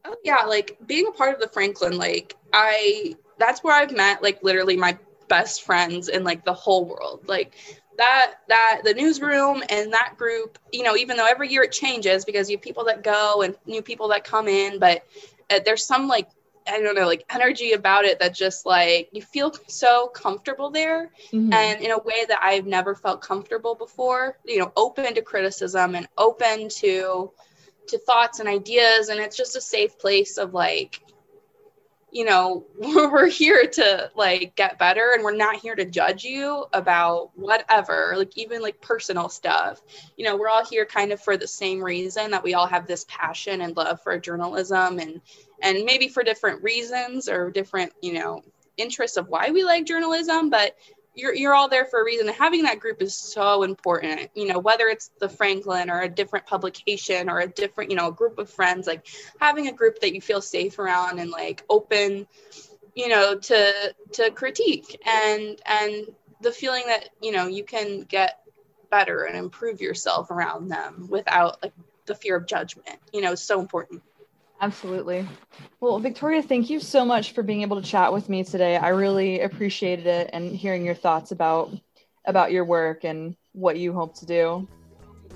Oh 0.05 0.17
yeah, 0.25 0.45
like 0.45 0.77
being 0.87 1.07
a 1.07 1.13
part 1.13 1.35
of 1.35 1.41
the 1.41 1.49
Franklin, 1.49 1.97
like 1.97 2.37
I 2.53 3.17
that's 3.39 3.63
where 3.65 3.75
I've 3.75 3.95
met 3.95 4.23
like 4.23 4.43
literally 4.43 4.77
my 4.77 4.99
best 5.29 5.63
friends 5.63 6.09
in 6.09 6.25
like 6.25 6.45
the 6.45 6.53
whole 6.53 6.85
world. 6.85 7.27
Like 7.27 7.55
that 7.97 8.35
that 8.49 8.83
the 8.85 8.95
newsroom 8.95 9.63
and 9.69 9.93
that 9.93 10.15
group, 10.17 10.59
you 10.73 10.83
know, 10.83 10.97
even 10.97 11.17
though 11.17 11.27
every 11.27 11.49
year 11.49 11.63
it 11.63 11.73
changes 11.73 12.25
because 12.25 12.51
you 12.51 12.57
have 12.57 12.63
people 12.63 12.85
that 12.85 13.03
go 13.03 13.43
and 13.43 13.55
new 13.67 13.83
people 13.83 14.09
that 14.09 14.25
come 14.25 14.49
in, 14.49 14.79
but 14.79 15.05
uh, 15.51 15.61
there's 15.65 15.87
some 15.87 16.09
like 16.09 16.29
I 16.67 16.81
don't 16.81 16.95
know, 16.95 17.07
like 17.07 17.25
energy 17.31 17.73
about 17.73 18.05
it 18.05 18.19
that 18.21 18.35
just 18.35 18.65
like 18.65 19.11
you 19.13 19.21
feel 19.21 19.53
so 19.67 20.09
comfortable 20.09 20.71
there 20.71 21.11
mm-hmm. 21.31 21.53
and 21.53 21.83
in 21.83 21.91
a 21.91 21.99
way 21.99 22.25
that 22.27 22.39
I've 22.43 22.67
never 22.67 22.95
felt 22.95 23.21
comfortable 23.21 23.75
before, 23.75 24.39
you 24.47 24.59
know, 24.59 24.73
open 24.77 25.15
to 25.15 25.23
criticism 25.23 25.95
and 25.95 26.09
open 26.17 26.69
to 26.71 27.31
to 27.89 27.99
thoughts 27.99 28.41
and 28.41 28.49
ideas 28.49 29.09
and 29.09 29.21
it's 29.21 29.37
just 29.37 29.57
a 29.57 29.61
safe 29.61 29.99
place 29.99 30.39
of 30.39 30.55
like 30.55 31.01
you 32.15 32.25
know 32.25 32.65
we're 32.79 33.29
here 33.29 33.67
to 33.67 34.11
like 34.15 34.55
get 34.57 34.79
better 34.79 35.13
and 35.15 35.23
we're 35.23 35.35
not 35.35 35.57
here 35.57 35.75
to 35.75 35.85
judge 35.85 36.25
you 36.25 36.65
about 36.73 37.31
whatever 37.35 38.15
like 38.17 38.39
even 38.39 38.63
like 38.63 38.81
personal 38.81 39.29
stuff. 39.29 39.83
You 40.17 40.25
know 40.25 40.37
we're 40.37 40.49
all 40.49 40.65
here 40.65 40.87
kind 40.87 41.13
of 41.13 41.21
for 41.21 41.37
the 41.37 41.49
same 41.49 41.83
reason 41.83 42.31
that 42.31 42.43
we 42.43 42.55
all 42.55 42.69
have 42.69 42.87
this 42.87 43.05
passion 43.09 43.61
and 43.61 43.77
love 43.77 44.01
for 44.01 44.19
journalism 44.19 45.01
and 45.01 45.21
and 45.61 45.85
maybe 45.85 46.09
for 46.09 46.23
different 46.23 46.63
reasons 46.63 47.29
or 47.29 47.51
different 47.51 47.93
you 48.01 48.13
know 48.13 48.43
interests 48.77 49.17
of 49.17 49.29
why 49.29 49.51
we 49.51 49.65
like 49.65 49.85
journalism 49.85 50.51
but 50.51 50.77
you're 51.15 51.35
you're 51.35 51.55
all 51.55 51.69
there 51.69 51.85
for 51.85 52.01
a 52.01 52.05
reason. 52.05 52.27
Having 52.29 52.65
that 52.65 52.81
group 52.81 53.01
is 53.01 53.15
so 53.15 53.63
important. 53.63 54.31
You 54.35 54.47
know, 54.47 54.59
whether 54.59 54.87
it's 54.87 55.11
the 55.19 55.29
Franklin 55.29 55.91
or 55.91 56.03
a 56.03 56.09
different 56.09 56.47
publication 56.47 57.31
or 57.31 57.41
a 57.41 57.47
different, 57.47 57.91
you 57.91 57.97
know, 57.97 58.11
group 58.11 58.39
of 58.39 58.51
friends, 58.51 58.87
like 58.87 59.07
having 59.39 59.69
a 59.69 59.73
group 59.73 60.01
that 60.01 60.15
you 60.15 60.21
feel 60.21 60.41
safe 60.41 60.79
around 60.79 61.19
and 61.19 61.31
like 61.31 61.65
open, 61.69 62.27
you 62.95 63.09
know, 63.09 63.37
to 63.37 63.95
to 64.13 64.31
critique 64.31 65.01
and 65.07 65.61
and 65.67 66.07
the 66.41 66.53
feeling 66.53 66.85
that, 66.87 67.09
you 67.23 67.33
know, 67.33 67.47
you 67.47 67.65
can 67.65 68.01
get 68.03 68.41
better 68.91 69.25
and 69.25 69.37
improve 69.37 69.81
yourself 69.81 70.31
around 70.31 70.69
them 70.69 71.07
without 71.09 71.63
like 71.63 71.73
the 72.07 72.15
fear 72.15 72.37
of 72.37 72.47
judgment, 72.47 72.99
you 73.13 73.21
know, 73.21 73.33
is 73.33 73.43
so 73.43 73.61
important. 73.61 74.03
Absolutely. 74.61 75.27
Well, 75.81 75.99
Victoria, 75.99 76.43
thank 76.43 76.71
you 76.71 76.81
so 76.81 77.05
much 77.05 77.33
for 77.33 77.43
being 77.43 77.63
able 77.63 77.81
to 77.81 77.87
chat 77.87 78.13
with 78.13 78.29
me 78.29 78.45
today. 78.45 78.77
I 78.77 78.89
really 78.89 79.41
appreciated 79.41 80.07
it 80.07 80.31
and 80.33 80.55
hearing 80.55 80.85
your 80.85 80.95
thoughts 80.95 81.33
about 81.33 81.71
about 82.27 82.53
your 82.53 82.65
work 82.65 83.05
and 83.05 83.37
what 83.53 83.79
you 83.79 83.93
hope 83.93 84.17
to 84.17 84.27
do. 84.27 84.67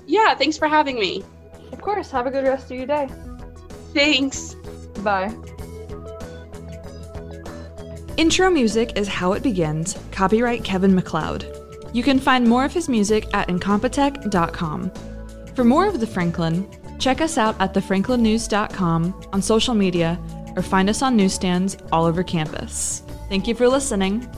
Yeah, 0.07 0.33
thanks 0.33 0.57
for 0.57 0.67
having 0.67 0.99
me. 0.99 1.23
Of 1.71 1.81
course. 1.81 2.09
Have 2.11 2.25
a 2.25 2.31
good 2.31 2.45
rest 2.45 2.71
of 2.71 2.77
your 2.77 2.87
day. 2.87 3.07
Thanks. 3.93 4.55
Bye. 5.03 5.33
Intro 8.17 8.49
music 8.49 8.97
is 8.97 9.07
How 9.07 9.33
It 9.33 9.43
Begins, 9.43 9.97
copyright 10.11 10.63
Kevin 10.63 10.93
MacLeod. 10.93 11.45
You 11.93 12.03
can 12.03 12.19
find 12.19 12.47
more 12.47 12.65
of 12.65 12.73
his 12.73 12.89
music 12.89 13.25
at 13.33 13.47
incompetech.com. 13.47 14.91
For 15.55 15.63
more 15.63 15.87
of 15.87 15.99
the 15.99 16.07
Franklin, 16.07 16.69
Check 16.99 17.21
us 17.21 17.37
out 17.37 17.59
at 17.59 17.73
thefranklinnews.com, 17.73 19.29
on 19.33 19.41
social 19.41 19.73
media, 19.73 20.19
or 20.55 20.61
find 20.61 20.89
us 20.89 21.01
on 21.01 21.15
newsstands 21.15 21.77
all 21.91 22.05
over 22.05 22.23
campus. 22.23 23.03
Thank 23.29 23.47
you 23.47 23.55
for 23.55 23.67
listening. 23.67 24.29